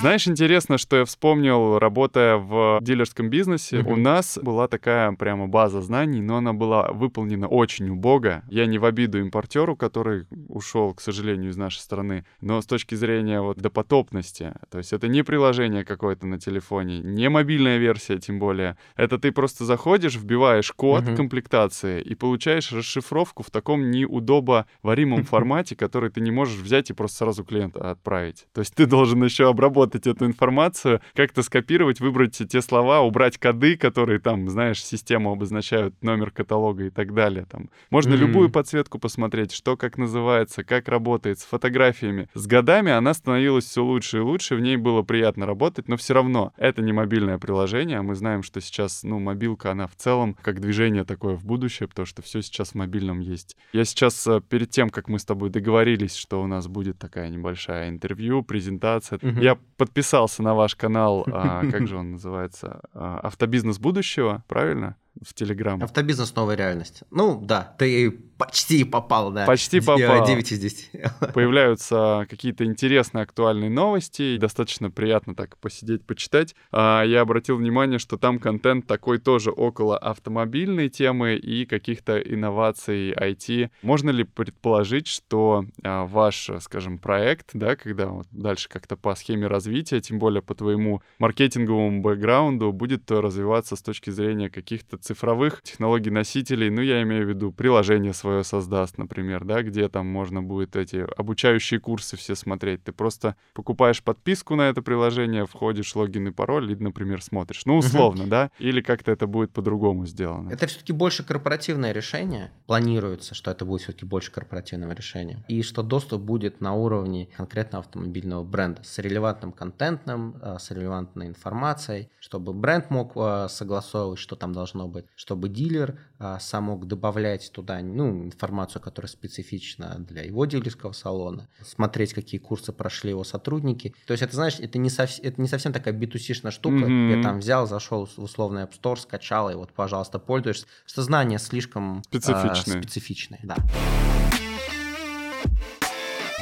Знаешь, 0.00 0.28
интересно, 0.28 0.78
что 0.78 0.96
я 0.96 1.04
вспомнил, 1.04 1.78
работая 1.78 2.36
в 2.36 2.78
дилерском 2.82 3.30
бизнесе, 3.30 3.78
у 3.80 3.96
нас 3.96 4.38
была 4.40 4.68
такая 4.68 5.10
прямо 5.12 5.46
база 5.48 5.80
знаний, 5.80 6.20
но 6.20 6.36
она 6.36 6.52
была 6.52 6.92
выполнена 6.92 7.48
очень 7.48 7.88
убого. 7.88 8.42
Я 8.48 8.66
не 8.66 8.78
в 8.78 8.84
обиду 8.84 9.18
импортеру, 9.18 9.74
который 9.74 10.26
ушел, 10.48 10.94
к 10.94 11.00
сожалению, 11.00 11.50
из 11.50 11.56
нашей 11.56 11.78
страны, 11.78 12.24
но 12.40 12.60
с 12.60 12.66
точки 12.66 12.94
зрения 12.94 13.40
вот 13.40 13.56
допотопности, 13.58 14.52
то 14.70 14.78
есть 14.78 14.92
это 14.92 15.08
не 15.08 15.22
приложение 15.22 15.84
какое-то 15.84 16.26
на 16.26 16.38
телефоне, 16.38 17.00
не 17.00 17.28
мобильная 17.28 17.78
версия 17.78 18.18
тем 18.18 18.38
более, 18.38 18.76
это 18.96 19.18
ты 19.18 19.32
просто 19.32 19.64
заходишь, 19.64 20.16
вбиваешь 20.16 20.72
код 20.72 21.04
Мгм. 21.04 21.16
комплектации 21.16 22.00
и 22.02 22.14
получаешь 22.14 22.70
расшифровку 22.72 23.42
в 23.42 23.50
таком 23.50 23.90
неудобоваримом 23.90 25.24
формате, 25.24 25.74
который 25.74 26.10
ты 26.10 26.20
не 26.20 26.30
можешь 26.30 26.60
взять 26.60 26.90
и 26.90 26.92
просто 26.92 27.18
сразу 27.18 27.44
клиента 27.44 27.90
отправить. 27.90 28.46
То 28.52 28.60
есть 28.60 28.74
ты 28.74 28.86
должен 28.86 29.22
еще 29.24 29.48
обработать 29.48 29.85
эту 29.94 30.26
информацию, 30.26 31.00
как-то 31.14 31.42
скопировать, 31.42 32.00
выбрать 32.00 32.36
те 32.48 32.60
слова, 32.62 33.00
убрать 33.02 33.38
коды, 33.38 33.76
которые 33.76 34.18
там, 34.18 34.48
знаешь, 34.48 34.82
систему 34.82 35.32
обозначают, 35.32 35.94
номер 36.02 36.30
каталога 36.30 36.84
и 36.86 36.90
так 36.90 37.14
далее. 37.14 37.46
Там. 37.50 37.70
Можно 37.90 38.12
Мгм. 38.12 38.20
любую 38.20 38.50
подсветку 38.50 38.98
посмотреть, 38.98 39.52
что 39.52 39.76
как 39.76 39.98
называется, 39.98 40.64
как 40.64 40.88
работает, 40.88 41.38
с 41.38 41.44
фотографиями. 41.44 42.28
С 42.34 42.46
годами 42.46 42.90
она 42.90 43.14
становилась 43.14 43.64
все 43.66 43.84
лучше 43.84 44.18
и 44.18 44.20
лучше, 44.20 44.56
в 44.56 44.60
ней 44.60 44.76
было 44.76 45.02
приятно 45.02 45.46
работать, 45.46 45.88
но 45.88 45.96
все 45.96 46.14
равно 46.14 46.52
это 46.56 46.82
не 46.82 46.92
мобильное 46.92 47.38
приложение, 47.38 47.98
а 47.98 48.02
мы 48.02 48.14
знаем, 48.14 48.42
что 48.42 48.60
сейчас, 48.60 49.02
ну, 49.02 49.18
мобилка, 49.18 49.70
она 49.70 49.86
в 49.86 49.94
целом 49.96 50.36
как 50.42 50.60
движение 50.60 51.04
такое 51.04 51.36
в 51.36 51.44
будущее, 51.44 51.88
потому 51.88 52.06
что 52.06 52.22
все 52.22 52.40
сейчас 52.42 52.70
в 52.70 52.74
мобильном 52.74 53.20
есть. 53.20 53.56
Я 53.72 53.84
сейчас, 53.84 54.26
э, 54.26 54.40
перед 54.40 54.70
тем, 54.70 54.88
как 54.90 55.08
мы 55.08 55.18
с 55.18 55.24
тобой 55.24 55.50
договорились, 55.50 56.14
что 56.16 56.42
у 56.42 56.46
нас 56.46 56.66
будет 56.68 56.98
такая 56.98 57.28
небольшая 57.28 57.88
интервью, 57.88 58.42
презентация, 58.42 59.18
Мгм. 59.22 59.40
я 59.40 59.58
подписался 59.76 60.42
на 60.42 60.54
ваш 60.54 60.74
канал, 60.74 61.24
а, 61.32 61.62
как 61.70 61.86
же 61.86 61.96
он 61.96 62.12
называется, 62.12 62.80
А, 62.94 63.20
«Автобизнес 63.22 63.78
будущего», 63.78 64.44
правильно? 64.48 64.96
В 65.22 65.32
Телеграм. 65.32 65.82
Автобизнес 65.82 66.34
новая 66.34 66.56
реальность. 66.56 67.02
Ну 67.10 67.40
да, 67.40 67.74
ты 67.78 68.10
почти 68.38 68.84
попал, 68.84 69.30
да. 69.32 69.46
Почти 69.46 69.80
Д- 69.80 69.86
попал. 69.86 70.26
9 70.26 70.52
из 70.52 70.58
10. 70.58 70.90
появляются 71.34 72.26
какие-то 72.28 72.64
интересные, 72.64 73.22
актуальные 73.22 73.70
новости, 73.70 74.36
достаточно 74.36 74.90
приятно 74.90 75.34
так 75.34 75.56
посидеть, 75.58 76.04
почитать. 76.04 76.54
А, 76.72 77.02
я 77.02 77.20
обратил 77.20 77.56
внимание, 77.56 77.98
что 77.98 78.16
там 78.16 78.38
контент 78.38 78.86
такой 78.86 79.18
тоже 79.18 79.50
около 79.50 79.98
автомобильной 79.98 80.88
темы 80.88 81.36
и 81.36 81.66
каких-то 81.66 82.18
инноваций 82.18 83.12
IT. 83.12 83.70
Можно 83.82 84.10
ли 84.10 84.24
предположить, 84.24 85.06
что 85.06 85.64
а, 85.82 86.06
ваш, 86.06 86.50
скажем, 86.60 86.98
проект, 86.98 87.50
да, 87.54 87.76
когда 87.76 88.06
вот 88.08 88.26
дальше 88.30 88.68
как-то 88.68 88.96
по 88.96 89.14
схеме 89.14 89.46
развития, 89.46 90.00
тем 90.00 90.18
более 90.18 90.42
по 90.42 90.54
твоему 90.54 91.02
маркетинговому 91.18 92.02
бэкграунду, 92.02 92.72
будет 92.72 93.10
развиваться 93.10 93.76
с 93.76 93.82
точки 93.82 94.10
зрения 94.10 94.50
каких-то 94.50 94.96
цифровых 94.96 95.62
технологий 95.62 96.10
носителей, 96.10 96.70
ну, 96.70 96.80
я 96.80 97.02
имею 97.02 97.26
в 97.26 97.28
виду 97.28 97.52
приложение 97.52 98.12
свое 98.26 98.42
создаст, 98.42 98.98
например, 98.98 99.44
да, 99.44 99.62
где 99.62 99.88
там 99.88 100.06
можно 100.08 100.42
будет 100.42 100.74
эти 100.74 101.06
обучающие 101.16 101.78
курсы 101.78 102.16
все 102.16 102.34
смотреть. 102.34 102.82
Ты 102.82 102.92
просто 102.92 103.36
покупаешь 103.54 104.02
подписку 104.02 104.56
на 104.56 104.62
это 104.62 104.82
приложение, 104.82 105.46
входишь, 105.46 105.94
логин 105.94 106.28
и 106.28 106.30
пароль, 106.32 106.72
и, 106.72 106.74
например, 106.74 107.22
смотришь. 107.22 107.64
Ну, 107.66 107.76
условно, 107.76 108.26
да? 108.26 108.50
Или 108.58 108.80
как-то 108.80 109.12
это 109.12 109.28
будет 109.28 109.52
по-другому 109.52 110.06
сделано. 110.06 110.50
Это 110.50 110.66
все-таки 110.66 110.92
больше 110.92 111.22
корпоративное 111.22 111.92
решение. 111.92 112.50
Планируется, 112.66 113.34
что 113.36 113.52
это 113.52 113.64
будет 113.64 113.82
все-таки 113.82 114.06
больше 114.06 114.32
корпоративного 114.32 114.92
решения. 114.92 115.44
И 115.46 115.62
что 115.62 115.82
доступ 115.84 116.22
будет 116.22 116.60
на 116.60 116.74
уровне 116.74 117.28
конкретно 117.36 117.78
автомобильного 117.78 118.42
бренда 118.42 118.82
с 118.82 118.98
релевантным 118.98 119.52
контентом, 119.52 120.36
э, 120.42 120.56
с 120.58 120.72
релевантной 120.72 121.28
информацией, 121.28 122.08
чтобы 122.18 122.52
бренд 122.52 122.90
мог 122.90 123.12
э, 123.14 123.46
согласовывать, 123.48 124.18
что 124.18 124.34
там 124.34 124.52
должно 124.52 124.88
быть, 124.88 125.04
чтобы 125.14 125.48
дилер 125.48 126.00
э, 126.18 126.38
сам 126.40 126.64
мог 126.64 126.86
добавлять 126.86 127.52
туда 127.52 127.76
ну, 127.82 128.15
информацию, 128.24 128.80
которая 128.82 129.08
специфична 129.08 129.96
для 129.98 130.22
его 130.22 130.44
дилерского 130.46 130.92
салона, 130.92 131.48
смотреть, 131.64 132.14
какие 132.14 132.40
курсы 132.40 132.72
прошли 132.72 133.10
его 133.10 133.24
сотрудники. 133.24 133.94
То 134.06 134.12
есть 134.12 134.22
это, 134.22 134.34
знаешь, 134.34 134.58
это 134.58 134.78
не, 134.78 134.88
совс- 134.88 135.20
это 135.22 135.40
не 135.40 135.48
совсем 135.48 135.72
такая 135.72 135.94
B2C-шная 135.94 136.50
штука, 136.50 136.76
Мгм. 136.86 137.12
где 137.12 137.22
там 137.22 137.38
взял, 137.40 137.66
зашел 137.66 138.06
в 138.06 138.18
условный 138.18 138.62
App 138.62 138.72
Store, 138.80 138.96
скачал, 138.96 139.50
и 139.50 139.54
вот, 139.54 139.72
пожалуйста, 139.72 140.18
пользуешься. 140.18 140.66
Что 140.86 141.02
знания 141.02 141.38
слишком 141.38 141.98
э, 141.98 142.02
Специфичные. 142.08 142.80
специфичные, 142.82 143.40
да. 143.42 143.56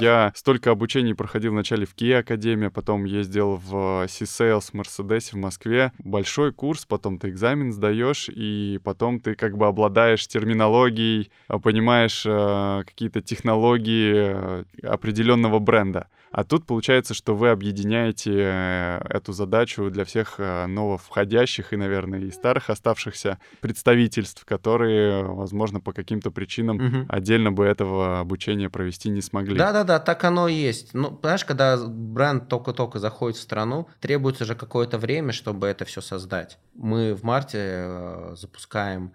Я 0.01 0.33
столько 0.35 0.73
обучений 0.73 1.15
проходил 1.15 1.53
вначале 1.53 1.87
в 1.87 1.95
Kia 1.95 2.19
Академии, 2.19 2.69
потом 2.69 3.05
ездил 3.05 3.61
в 3.65 4.07
C-Sales 4.09 4.73
Mercedes 4.73 5.31
в 5.31 5.37
Москве. 5.37 5.93
Большой 5.99 6.53
курс, 6.53 6.85
потом 6.85 7.19
ты 7.19 7.29
экзамен 7.29 7.73
сдаешь, 7.73 8.29
и 8.29 8.81
потом 8.83 9.21
ты 9.21 9.37
как 9.37 9.57
бы 9.57 9.67
обладаешь 9.67 10.27
терминологией, 10.27 11.31
понимаешь 11.63 12.25
э, 12.27 12.83
какие-то 12.85 13.21
технологии 13.21 14.13
э, 14.15 14.65
определенного 14.83 15.61
бренда. 15.61 16.09
А 16.35 16.43
тут 16.43 16.67
получается, 16.67 17.15
что 17.15 17.37
вы 17.37 17.51
объединяете 17.51 18.33
э, 18.35 19.01
эту 19.09 19.33
задачу 19.33 19.89
для 19.89 20.05
всех 20.05 20.35
э, 20.39 20.67
нововходящих 20.67 21.73
и, 21.73 21.77
наверное, 21.77 22.19
и 22.23 22.33
старых 22.33 22.71
оставшихся 22.71 23.39
представительств, 23.61 24.45
которые, 24.45 25.23
возможно, 25.23 25.79
по 25.79 25.93
каким-то 25.93 26.33
причинам 26.33 26.77
угу. 26.79 27.07
отдельно 27.09 27.53
бы 27.53 27.65
этого 27.65 28.19
обучения 28.19 28.69
провести 28.69 29.11
не 29.11 29.21
смогли. 29.21 29.57
Да-да-да, 29.85 30.05
так 30.05 30.25
оно 30.25 30.49
и 30.49 30.55
есть. 30.55 30.95
Ну, 30.95 31.11
понимаешь, 31.11 31.45
когда 31.45 31.77
бренд 31.77 32.49
только-только 32.49 32.99
заходит 32.99 33.37
в 33.39 33.43
страну, 33.43 33.89
требуется 34.01 34.45
же 34.45 34.55
какое-то 34.55 34.99
время, 34.99 35.33
чтобы 35.33 35.67
это 35.67 35.85
все 35.85 36.01
создать. 36.01 36.59
Мы 36.75 37.15
в 37.15 37.23
марте 37.23 37.59
э, 37.61 38.35
запускаем 38.37 39.13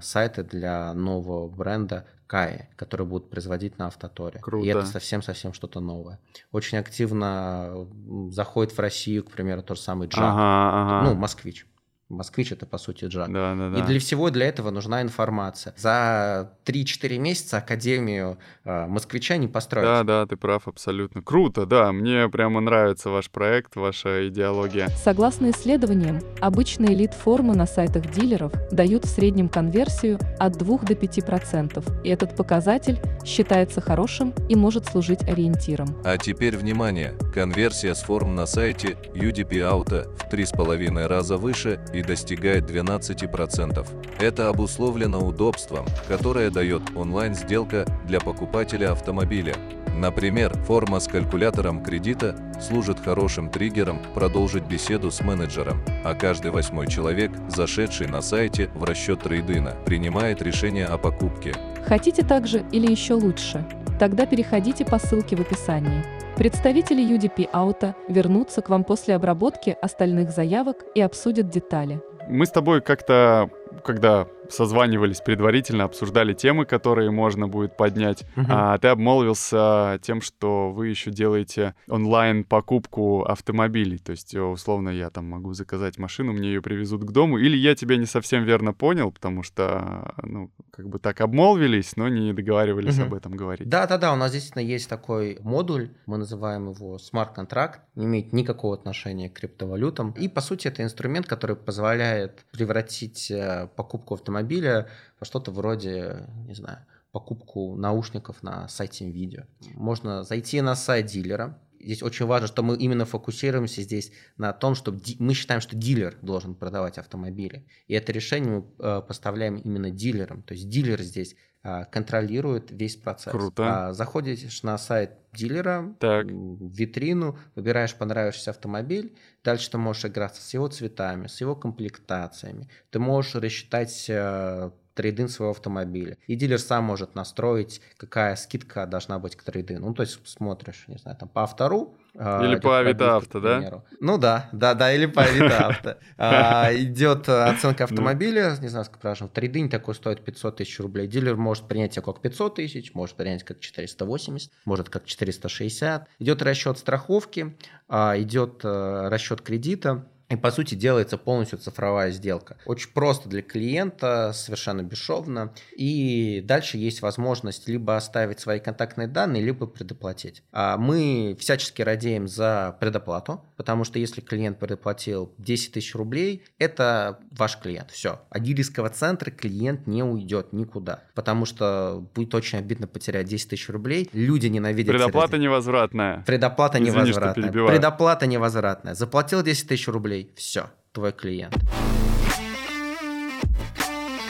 сайты 0.00 0.44
для 0.44 0.94
нового 0.94 1.48
бренда 1.48 2.06
Каи, 2.28 2.68
которые 2.76 3.08
будут 3.08 3.28
производить 3.28 3.76
на 3.76 3.88
автоторе. 3.88 4.38
Круто. 4.38 4.64
И 4.64 4.68
это 4.68 4.86
совсем-совсем 4.86 5.52
что-то 5.52 5.80
новое. 5.80 6.20
Очень 6.52 6.78
активно 6.78 7.88
заходит 8.30 8.72
в 8.72 8.78
Россию, 8.78 9.24
к 9.24 9.32
примеру, 9.32 9.62
тот 9.62 9.78
же 9.78 9.82
самый 9.82 10.06
Джак, 10.06 10.22
ага, 10.22 11.00
ага. 11.00 11.08
ну, 11.08 11.16
Москвич. 11.16 11.66
Москвич 12.08 12.52
это 12.52 12.64
по 12.64 12.78
сути 12.78 13.04
джак. 13.04 13.30
Да, 13.30 13.54
да, 13.54 13.70
да. 13.70 13.78
И 13.78 13.82
для 13.82 14.00
всего 14.00 14.30
для 14.30 14.46
этого 14.46 14.70
нужна 14.70 15.02
информация. 15.02 15.74
За 15.76 16.52
3-4 16.64 17.18
месяца 17.18 17.58
академию 17.58 18.38
э, 18.64 18.86
москвича 18.86 19.36
не 19.36 19.46
построить. 19.46 19.84
Да, 19.86 20.04
да, 20.04 20.26
ты 20.26 20.36
прав 20.36 20.66
абсолютно. 20.68 21.20
Круто, 21.20 21.66
да. 21.66 21.92
Мне 21.92 22.28
прямо 22.30 22.60
нравится 22.60 23.10
ваш 23.10 23.30
проект, 23.30 23.76
ваша 23.76 24.28
идеология. 24.28 24.88
Согласно 24.88 25.50
исследованиям, 25.50 26.20
обычные 26.40 26.94
лид-формы 26.94 27.54
на 27.54 27.66
сайтах 27.66 28.10
дилеров 28.10 28.52
дают 28.70 29.04
в 29.04 29.08
среднем 29.08 29.50
конверсию 29.50 30.18
от 30.38 30.56
2 30.56 30.78
до 30.78 30.94
5%. 30.94 32.02
И 32.04 32.08
этот 32.08 32.34
показатель 32.34 32.98
считается 33.26 33.82
хорошим 33.82 34.32
и 34.48 34.56
может 34.56 34.86
служить 34.86 35.22
ориентиром. 35.28 35.88
А 36.04 36.16
теперь 36.16 36.56
внимание! 36.56 37.14
Конверсия 37.38 37.94
с 37.94 38.02
форм 38.02 38.34
на 38.34 38.46
сайте 38.46 38.96
UDP 39.14 39.60
Auto 39.60 40.12
в 40.16 40.28
3,5 40.28 41.06
раза 41.06 41.36
выше 41.36 41.78
и 41.94 42.02
достигает 42.02 42.68
12%. 42.68 43.86
Это 44.18 44.48
обусловлено 44.48 45.24
удобством, 45.24 45.86
которое 46.08 46.50
дает 46.50 46.82
онлайн-сделка 46.96 47.86
для 48.08 48.18
покупателя 48.18 48.90
автомобиля. 48.90 49.54
Например, 49.96 50.52
форма 50.64 50.98
с 50.98 51.06
калькулятором 51.06 51.84
кредита 51.84 52.34
служит 52.60 52.98
хорошим 52.98 53.50
триггером 53.50 54.00
продолжить 54.14 54.64
беседу 54.64 55.12
с 55.12 55.20
менеджером, 55.20 55.80
а 56.04 56.14
каждый 56.14 56.50
восьмой 56.50 56.88
человек, 56.88 57.30
зашедший 57.48 58.08
на 58.08 58.20
сайте 58.20 58.68
в 58.74 58.82
расчет 58.82 59.22
трейдина, 59.22 59.76
принимает 59.86 60.42
решение 60.42 60.86
о 60.86 60.98
покупке. 60.98 61.54
Хотите 61.86 62.24
также 62.24 62.64
или 62.72 62.90
еще 62.90 63.14
лучше? 63.14 63.64
Тогда 64.00 64.26
переходите 64.26 64.84
по 64.84 64.98
ссылке 64.98 65.36
в 65.36 65.40
описании. 65.40 66.17
Представители 66.38 67.02
UDP 67.02 67.50
Auto 67.52 67.96
вернутся 68.06 68.62
к 68.62 68.68
вам 68.68 68.84
после 68.84 69.16
обработки 69.16 69.76
остальных 69.82 70.30
заявок 70.30 70.84
и 70.94 71.00
обсудят 71.00 71.48
детали. 71.48 72.00
Мы 72.28 72.46
с 72.46 72.50
тобой 72.52 72.80
как-то, 72.80 73.50
когда 73.82 74.28
созванивались 74.48 75.20
предварительно, 75.20 75.84
обсуждали 75.84 76.32
темы, 76.32 76.64
которые 76.64 77.10
можно 77.10 77.48
будет 77.48 77.76
поднять. 77.76 78.24
Угу. 78.36 78.46
А 78.48 78.78
ты 78.78 78.88
обмолвился 78.88 79.98
тем, 80.02 80.20
что 80.20 80.70
вы 80.70 80.88
еще 80.88 81.10
делаете 81.10 81.74
онлайн 81.88 82.44
покупку 82.44 83.22
автомобилей. 83.22 83.98
То 83.98 84.12
есть, 84.12 84.34
условно, 84.34 84.90
я 84.90 85.10
там 85.10 85.26
могу 85.26 85.52
заказать 85.52 85.98
машину, 85.98 86.32
мне 86.32 86.48
ее 86.48 86.62
привезут 86.62 87.04
к 87.04 87.10
дому. 87.10 87.38
Или 87.38 87.56
я 87.56 87.74
тебя 87.74 87.96
не 87.96 88.06
совсем 88.06 88.44
верно 88.44 88.72
понял, 88.72 89.12
потому 89.12 89.42
что, 89.42 90.14
ну, 90.22 90.50
как 90.70 90.88
бы 90.88 90.98
так 90.98 91.20
обмолвились, 91.20 91.96
но 91.96 92.08
не 92.08 92.32
договаривались 92.32 92.98
угу. 92.98 93.06
об 93.06 93.14
этом 93.14 93.32
говорить. 93.36 93.68
Да, 93.68 93.86
да, 93.86 93.98
да. 93.98 94.12
У 94.12 94.16
нас 94.16 94.32
действительно 94.32 94.62
есть 94.62 94.88
такой 94.88 95.38
модуль, 95.40 95.90
мы 96.06 96.18
называем 96.18 96.70
его 96.70 96.98
смарт-контракт, 96.98 97.80
не 97.94 98.06
имеет 98.06 98.32
никакого 98.32 98.74
отношения 98.74 99.28
к 99.28 99.34
криптовалютам. 99.34 100.12
И, 100.12 100.28
по 100.28 100.40
сути, 100.40 100.68
это 100.68 100.82
инструмент, 100.82 101.26
который 101.26 101.56
позволяет 101.56 102.44
превратить 102.52 103.30
э, 103.30 103.68
покупку 103.76 104.14
автомобиля 104.14 104.37
автомобиля 104.38 104.88
во 105.20 105.26
что-то 105.26 105.50
вроде, 105.50 106.28
не 106.46 106.54
знаю, 106.54 106.78
покупку 107.12 107.76
наушников 107.76 108.42
на 108.42 108.68
сайте 108.68 109.04
NVIDIA. 109.04 109.46
Можно 109.74 110.22
зайти 110.22 110.60
на 110.60 110.76
сайт 110.76 111.06
дилера. 111.06 111.58
Здесь 111.80 112.02
очень 112.02 112.26
важно, 112.26 112.48
что 112.48 112.62
мы 112.62 112.76
именно 112.76 113.04
фокусируемся 113.04 113.82
здесь 113.82 114.12
на 114.36 114.52
том, 114.52 114.74
что 114.74 114.96
мы 115.18 115.34
считаем, 115.34 115.60
что 115.60 115.76
дилер 115.76 116.18
должен 116.22 116.54
продавать 116.54 116.98
автомобили. 116.98 117.66
И 117.86 117.94
это 117.94 118.12
решение 118.12 118.50
мы 118.50 118.64
э, 118.78 119.02
поставляем 119.06 119.56
именно 119.56 119.90
дилерам. 119.90 120.42
То 120.42 120.54
есть 120.54 120.68
дилер 120.68 121.00
здесь 121.02 121.36
контролирует 121.62 122.70
весь 122.70 122.96
процесс. 122.96 123.32
Круто. 123.32 123.88
А, 123.88 123.92
заходишь 123.92 124.62
на 124.62 124.78
сайт 124.78 125.12
дилера, 125.32 125.94
так. 125.98 126.26
в 126.26 126.72
витрину, 126.72 127.38
выбираешь 127.54 127.94
понравившийся 127.94 128.50
автомобиль, 128.50 129.16
дальше 129.44 129.70
ты 129.70 129.78
можешь 129.78 130.04
играться 130.04 130.42
с 130.42 130.54
его 130.54 130.68
цветами, 130.68 131.26
с 131.26 131.40
его 131.40 131.54
комплектациями. 131.54 132.68
Ты 132.90 132.98
можешь 132.98 133.34
рассчитать 133.34 134.06
э, 134.08 134.70
трейдин 134.98 135.28
своего 135.28 135.52
автомобиля. 135.52 136.16
И 136.26 136.34
дилер 136.34 136.58
сам 136.58 136.84
может 136.84 137.14
настроить, 137.14 137.80
какая 137.96 138.34
скидка 138.34 138.84
должна 138.86 139.20
быть 139.20 139.36
к 139.36 139.44
трейдину. 139.44 139.86
Ну, 139.86 139.94
то 139.94 140.02
есть 140.02 140.26
смотришь, 140.26 140.84
не 140.88 140.98
знаю, 140.98 141.16
там 141.16 141.28
по 141.28 141.42
автору. 141.42 141.96
А, 142.20 142.44
или 142.44 142.56
по 142.56 142.78
Авито 142.78 143.20
да? 143.34 143.82
Ну 144.00 144.18
да, 144.18 144.48
да, 144.52 144.74
да, 144.74 144.92
или 144.92 145.06
по 145.06 145.22
Авито 145.22 145.98
а, 146.18 146.72
Идет 146.74 147.28
оценка 147.28 147.84
автомобиля, 147.84 148.56
не 148.60 148.68
знаю, 148.68 148.84
скажем, 148.86 149.28
трейдинг 149.28 149.70
такой 149.70 149.94
стоит 149.94 150.24
500 150.24 150.56
тысяч 150.56 150.80
рублей. 150.80 151.06
Дилер 151.06 151.36
может 151.36 151.68
принять 151.68 151.94
его 151.96 152.12
как 152.12 152.20
500 152.20 152.56
тысяч, 152.56 152.92
может 152.94 153.14
принять 153.14 153.44
как 153.44 153.60
480, 153.60 154.50
может 154.64 154.88
как 154.88 155.04
460. 155.04 156.08
Идет 156.18 156.42
расчет 156.42 156.78
страховки, 156.78 157.56
а, 157.88 158.14
идет 158.18 158.60
э, 158.64 159.08
расчет 159.08 159.40
кредита. 159.40 160.04
И, 160.30 160.36
по 160.36 160.50
сути, 160.50 160.74
делается 160.74 161.16
полностью 161.16 161.58
цифровая 161.58 162.10
сделка. 162.10 162.58
Очень 162.66 162.90
просто 162.92 163.28
для 163.28 163.40
клиента, 163.40 164.32
совершенно 164.34 164.82
бесшовно. 164.82 165.54
И 165.74 166.42
дальше 166.44 166.76
есть 166.76 167.00
возможность 167.00 167.66
либо 167.66 167.96
оставить 167.96 168.38
свои 168.40 168.60
контактные 168.60 169.08
данные, 169.08 169.42
либо 169.42 169.66
предоплатить. 169.66 170.42
А 170.52 170.76
мы 170.76 171.36
всячески 171.40 171.80
радеем 171.80 172.28
за 172.28 172.76
предоплату, 172.78 173.42
потому 173.56 173.84
что 173.84 173.98
если 173.98 174.20
клиент 174.20 174.58
предоплатил 174.58 175.32
10 175.38 175.72
тысяч 175.72 175.94
рублей, 175.94 176.44
это 176.58 177.18
ваш 177.30 177.58
клиент. 177.58 177.90
Все. 177.90 178.20
От 178.28 178.42
дилерского 178.42 178.90
центра 178.90 179.30
клиент 179.30 179.86
не 179.86 180.02
уйдет 180.02 180.52
никуда, 180.52 181.04
потому 181.14 181.46
что 181.46 182.06
будет 182.14 182.34
очень 182.34 182.58
обидно 182.58 182.86
потерять 182.86 183.26
10 183.28 183.50
тысяч 183.50 183.68
рублей. 183.70 184.10
Люди 184.12 184.48
ненавидят... 184.48 184.94
Предоплата 184.94 185.38
невозвратная. 185.38 186.22
Предоплата 186.26 186.78
Извини, 186.78 186.90
невозвратная. 186.90 187.50
Предоплата 187.50 188.26
невозвратная. 188.26 188.94
Заплатил 188.94 189.42
10 189.42 189.68
тысяч 189.68 189.88
рублей, 189.88 190.17
рублей. 190.18 190.32
Все, 190.36 190.70
твой 190.92 191.12
клиент. 191.12 191.54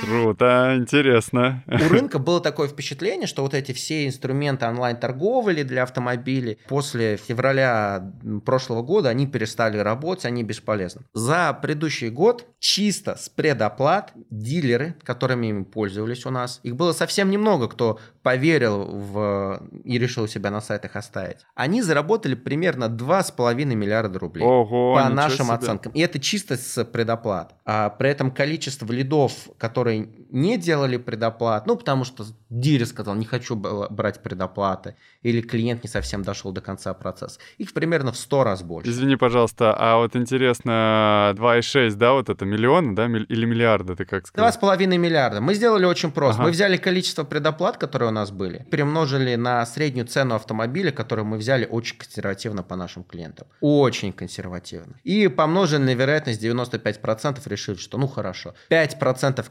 Круто, 0.00 0.74
интересно. 0.76 1.62
У 1.66 1.88
рынка 1.88 2.18
было 2.18 2.40
такое 2.40 2.68
впечатление, 2.68 3.26
что 3.26 3.42
вот 3.42 3.54
эти 3.54 3.72
все 3.72 4.06
инструменты 4.06 4.66
онлайн-торговли 4.66 5.62
для 5.62 5.82
автомобилей 5.82 6.58
после 6.68 7.16
февраля 7.16 8.12
прошлого 8.44 8.82
года, 8.82 9.08
они 9.08 9.26
перестали 9.26 9.78
работать, 9.78 10.24
они 10.24 10.42
бесполезны. 10.42 11.02
За 11.14 11.52
предыдущий 11.60 12.10
год 12.10 12.46
чисто 12.58 13.16
с 13.16 13.28
предоплат 13.28 14.12
дилеры, 14.30 14.94
которыми 15.02 15.48
ими 15.48 15.64
пользовались 15.64 16.26
у 16.26 16.30
нас, 16.30 16.60
их 16.62 16.76
было 16.76 16.92
совсем 16.92 17.30
немного, 17.30 17.68
кто 17.68 17.98
поверил 18.22 18.84
в 18.84 19.62
и 19.84 19.98
решил 19.98 20.28
себя 20.28 20.50
на 20.50 20.60
сайтах 20.60 20.96
оставить. 20.96 21.38
Они 21.54 21.80
заработали 21.80 22.34
примерно 22.34 22.84
2,5 22.84 23.64
миллиарда 23.74 24.18
рублей. 24.18 24.44
Ого, 24.44 24.94
по 24.94 25.08
нашим 25.08 25.46
себе. 25.46 25.54
оценкам. 25.54 25.92
И 25.92 26.00
это 26.00 26.18
чисто 26.18 26.56
с 26.56 26.84
предоплат. 26.84 27.54
А 27.64 27.88
при 27.88 28.10
этом 28.10 28.30
количество 28.30 28.92
лидов, 28.92 29.32
которые 29.56 29.87
не 29.96 30.58
делали 30.58 30.96
предоплат, 30.96 31.66
ну, 31.66 31.76
потому 31.76 32.04
что 32.04 32.24
дилер 32.50 32.86
сказал, 32.86 33.14
не 33.14 33.24
хочу 33.24 33.56
брать 33.56 34.22
предоплаты, 34.22 34.96
или 35.22 35.40
клиент 35.40 35.82
не 35.82 35.88
совсем 35.88 36.22
дошел 36.22 36.52
до 36.52 36.60
конца 36.60 36.92
процесса. 36.94 37.40
Их 37.58 37.72
примерно 37.72 38.12
в 38.12 38.16
100 38.16 38.44
раз 38.44 38.62
больше. 38.62 38.90
Извини, 38.90 39.16
пожалуйста, 39.16 39.74
а 39.78 39.96
вот 39.96 40.16
интересно, 40.16 41.32
2,6, 41.36 41.94
да, 41.94 42.12
вот 42.12 42.28
это 42.28 42.44
миллион, 42.44 42.94
да, 42.94 43.06
или 43.06 43.44
миллиарда, 43.44 43.96
ты 43.96 44.04
как 44.04 44.26
сказал? 44.26 44.76
2,5 44.76 44.98
миллиарда. 44.98 45.40
Мы 45.40 45.54
сделали 45.54 45.84
очень 45.84 46.10
просто. 46.10 46.42
Ага. 46.42 46.48
Мы 46.48 46.50
взяли 46.52 46.76
количество 46.76 47.24
предоплат, 47.24 47.76
которые 47.76 48.10
у 48.10 48.12
нас 48.12 48.30
были, 48.30 48.66
перемножили 48.70 49.34
на 49.36 49.64
среднюю 49.66 50.06
цену 50.06 50.34
автомобиля, 50.34 50.90
которую 50.90 51.26
мы 51.26 51.38
взяли 51.38 51.66
очень 51.66 51.96
консервативно 51.96 52.62
по 52.62 52.76
нашим 52.76 53.04
клиентам. 53.04 53.46
Очень 53.60 54.12
консервативно. 54.12 54.96
И 55.04 55.28
помножили 55.28 55.82
на 55.82 55.94
вероятность 55.94 56.42
95%, 56.42 57.40
решили, 57.46 57.76
что 57.76 57.98
ну 57.98 58.06
хорошо, 58.06 58.54
5% 58.70 58.98
клиентов 58.98 59.50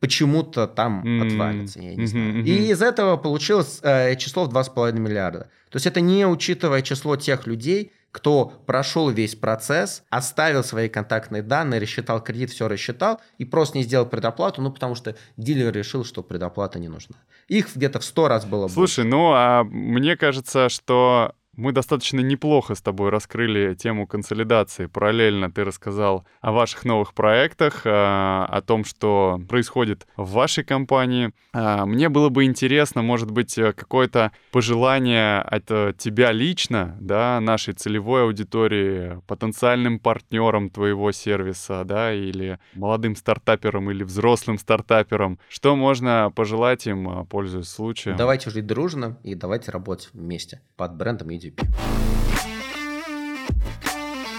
почему-то 0.00 0.66
там 0.66 1.02
mm-hmm. 1.04 1.26
отвалится, 1.26 1.80
я 1.80 1.94
не 1.94 2.04
mm-hmm. 2.04 2.06
знаю. 2.06 2.44
И 2.44 2.68
из 2.70 2.82
этого 2.82 3.16
получилось 3.16 3.80
э, 3.82 4.16
число 4.16 4.44
в 4.44 4.54
2,5 4.54 4.92
миллиарда. 4.92 5.50
То 5.70 5.76
есть 5.76 5.86
это 5.86 6.00
не 6.00 6.26
учитывая 6.26 6.82
число 6.82 7.16
тех 7.16 7.46
людей, 7.46 7.92
кто 8.14 8.46
прошел 8.66 9.10
весь 9.10 9.34
процесс, 9.34 10.04
оставил 10.08 10.62
свои 10.62 10.88
контактные 10.88 11.42
данные, 11.42 11.80
рассчитал 11.80 12.22
кредит, 12.22 12.50
все 12.50 12.68
рассчитал 12.68 13.20
и 13.38 13.44
просто 13.44 13.78
не 13.78 13.82
сделал 13.82 14.06
предоплату, 14.06 14.62
ну, 14.62 14.70
потому 14.70 14.94
что 14.94 15.16
дилер 15.36 15.72
решил, 15.72 16.04
что 16.04 16.22
предоплата 16.22 16.78
не 16.78 16.88
нужна. 16.88 17.16
Их 17.48 17.74
где-то 17.74 17.98
в 17.98 18.04
сто 18.04 18.28
раз 18.28 18.44
было 18.44 18.68
Слушай, 18.68 19.02
больше. 19.02 19.16
ну, 19.16 19.32
а 19.32 19.64
мне 19.64 20.16
кажется, 20.16 20.68
что 20.68 21.34
мы 21.56 21.72
достаточно 21.72 22.20
неплохо 22.20 22.74
с 22.74 22.82
тобой 22.82 23.10
раскрыли 23.10 23.74
тему 23.74 24.06
консолидации. 24.06 24.86
Параллельно 24.86 25.50
ты 25.50 25.64
рассказал 25.64 26.26
о 26.40 26.52
ваших 26.52 26.84
новых 26.84 27.14
проектах, 27.14 27.86
э, 27.86 27.90
о 27.90 28.62
том, 28.66 28.84
что 28.84 29.40
происходит 29.48 30.06
в 30.16 30.32
вашей 30.32 30.64
компании. 30.64 31.32
Э, 31.52 31.84
мне 31.84 32.08
было 32.08 32.28
бы 32.28 32.44
интересно, 32.44 33.02
может 33.02 33.30
быть, 33.30 33.56
э, 33.58 33.72
какое-то 33.72 34.32
пожелание 34.50 35.40
от 35.40 35.96
тебя 35.98 36.32
лично, 36.32 36.96
да, 37.00 37.40
нашей 37.40 37.74
целевой 37.74 38.24
аудитории, 38.24 39.20
потенциальным 39.26 39.98
партнерам 39.98 40.70
твоего 40.70 41.12
сервиса, 41.12 41.84
да, 41.84 42.12
или 42.12 42.58
молодым 42.74 43.16
стартаперам, 43.16 43.90
или 43.90 44.02
взрослым 44.02 44.58
стартаперам. 44.58 45.38
Что 45.48 45.76
можно 45.76 46.32
пожелать 46.34 46.86
им, 46.86 47.26
пользуясь 47.26 47.68
случаем? 47.68 48.16
Давайте 48.16 48.50
жить 48.50 48.66
дружно 48.66 49.18
и 49.22 49.34
давайте 49.34 49.70
работать 49.70 50.10
вместе 50.12 50.60
под 50.76 50.96
брендом 50.96 51.30
и 51.30 51.38
Serendip. 51.44 52.33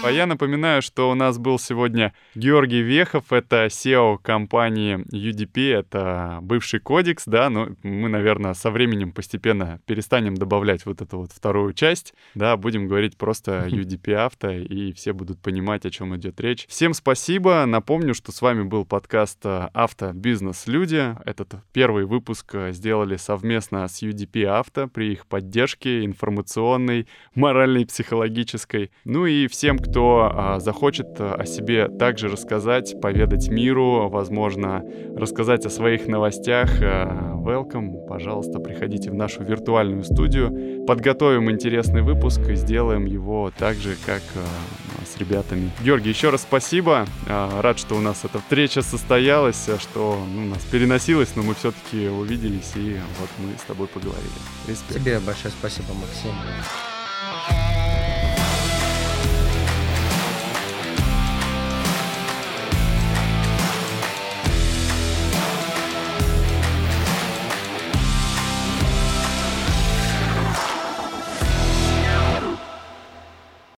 А 0.02 0.10
я 0.10 0.26
напоминаю, 0.26 0.82
что 0.82 1.10
у 1.10 1.14
нас 1.14 1.38
был 1.38 1.58
сегодня 1.58 2.12
Георгий 2.34 2.82
Вехов, 2.82 3.32
это 3.32 3.66
SEO 3.66 4.18
компании 4.22 4.98
UDP, 5.12 5.72
это 5.72 6.38
бывший 6.42 6.80
кодекс, 6.80 7.24
да, 7.26 7.50
но 7.50 7.68
мы, 7.82 8.08
наверное, 8.08 8.54
со 8.54 8.70
временем 8.70 9.12
постепенно 9.12 9.80
перестанем 9.86 10.36
добавлять 10.36 10.86
вот 10.86 11.02
эту 11.02 11.18
вот 11.18 11.32
вторую 11.32 11.72
часть, 11.72 12.14
да, 12.34 12.56
будем 12.56 12.86
говорить 12.86 13.16
просто 13.16 13.66
UDP 13.70 14.12
авто, 14.14 14.50
и 14.50 14.92
все 14.92 15.12
будут 15.12 15.40
понимать, 15.40 15.86
о 15.86 15.90
чем 15.90 16.14
идет 16.16 16.40
речь. 16.40 16.66
Всем 16.68 16.94
спасибо, 16.94 17.64
напомню, 17.66 18.14
что 18.14 18.32
с 18.32 18.42
вами 18.42 18.62
был 18.62 18.84
подкаст 18.84 19.38
э, 19.44 19.68
«Авто. 19.72 20.12
Бизнес. 20.12 20.66
Люди». 20.66 21.16
Этот 21.24 21.54
первый 21.72 22.04
выпуск 22.04 22.54
э, 22.54 22.72
сделали 22.72 23.16
совместно 23.16 23.86
с 23.88 24.02
UDP 24.02 24.44
Авто 24.44 24.88
при 24.88 25.12
их 25.12 25.26
поддержке 25.26 26.04
информационной, 26.04 27.06
моральной, 27.34 27.86
психологической. 27.86 28.90
Ну 29.04 29.26
и 29.26 29.46
всем, 29.46 29.78
кто 29.86 30.30
а, 30.32 30.60
захочет 30.60 31.08
а, 31.18 31.34
о 31.34 31.46
себе 31.46 31.88
также 31.88 32.28
рассказать, 32.28 33.00
поведать 33.00 33.48
миру, 33.48 34.08
возможно, 34.08 34.82
рассказать 35.16 35.64
о 35.66 35.70
своих 35.70 36.06
новостях, 36.06 36.70
а, 36.82 37.34
welcome, 37.36 38.06
пожалуйста, 38.06 38.58
приходите 38.58 39.10
в 39.10 39.14
нашу 39.14 39.42
виртуальную 39.44 40.04
студию, 40.04 40.84
подготовим 40.86 41.50
интересный 41.50 42.02
выпуск 42.02 42.40
и 42.48 42.54
сделаем 42.54 43.04
его 43.04 43.52
так 43.56 43.76
же, 43.76 43.96
как 44.04 44.22
а, 44.34 45.04
с 45.06 45.18
ребятами. 45.18 45.70
Георгий, 45.84 46.10
еще 46.10 46.30
раз 46.30 46.42
спасибо, 46.42 47.06
рад, 47.28 47.78
что 47.78 47.94
у 47.94 48.00
нас 48.00 48.24
эта 48.24 48.40
встреча 48.40 48.82
состоялась, 48.82 49.68
что 49.78 50.18
ну, 50.34 50.46
нас 50.46 50.64
переносилось, 50.64 51.36
но 51.36 51.42
мы 51.42 51.54
все-таки 51.54 52.08
увиделись 52.08 52.72
и 52.74 52.96
вот 53.20 53.30
мы 53.38 53.56
с 53.56 53.62
тобой 53.62 53.86
поговорили. 53.86 54.26
Респект. 54.66 55.00
Тебе 55.00 55.20
большое 55.20 55.52
спасибо, 55.58 55.88
Максим. 55.94 56.32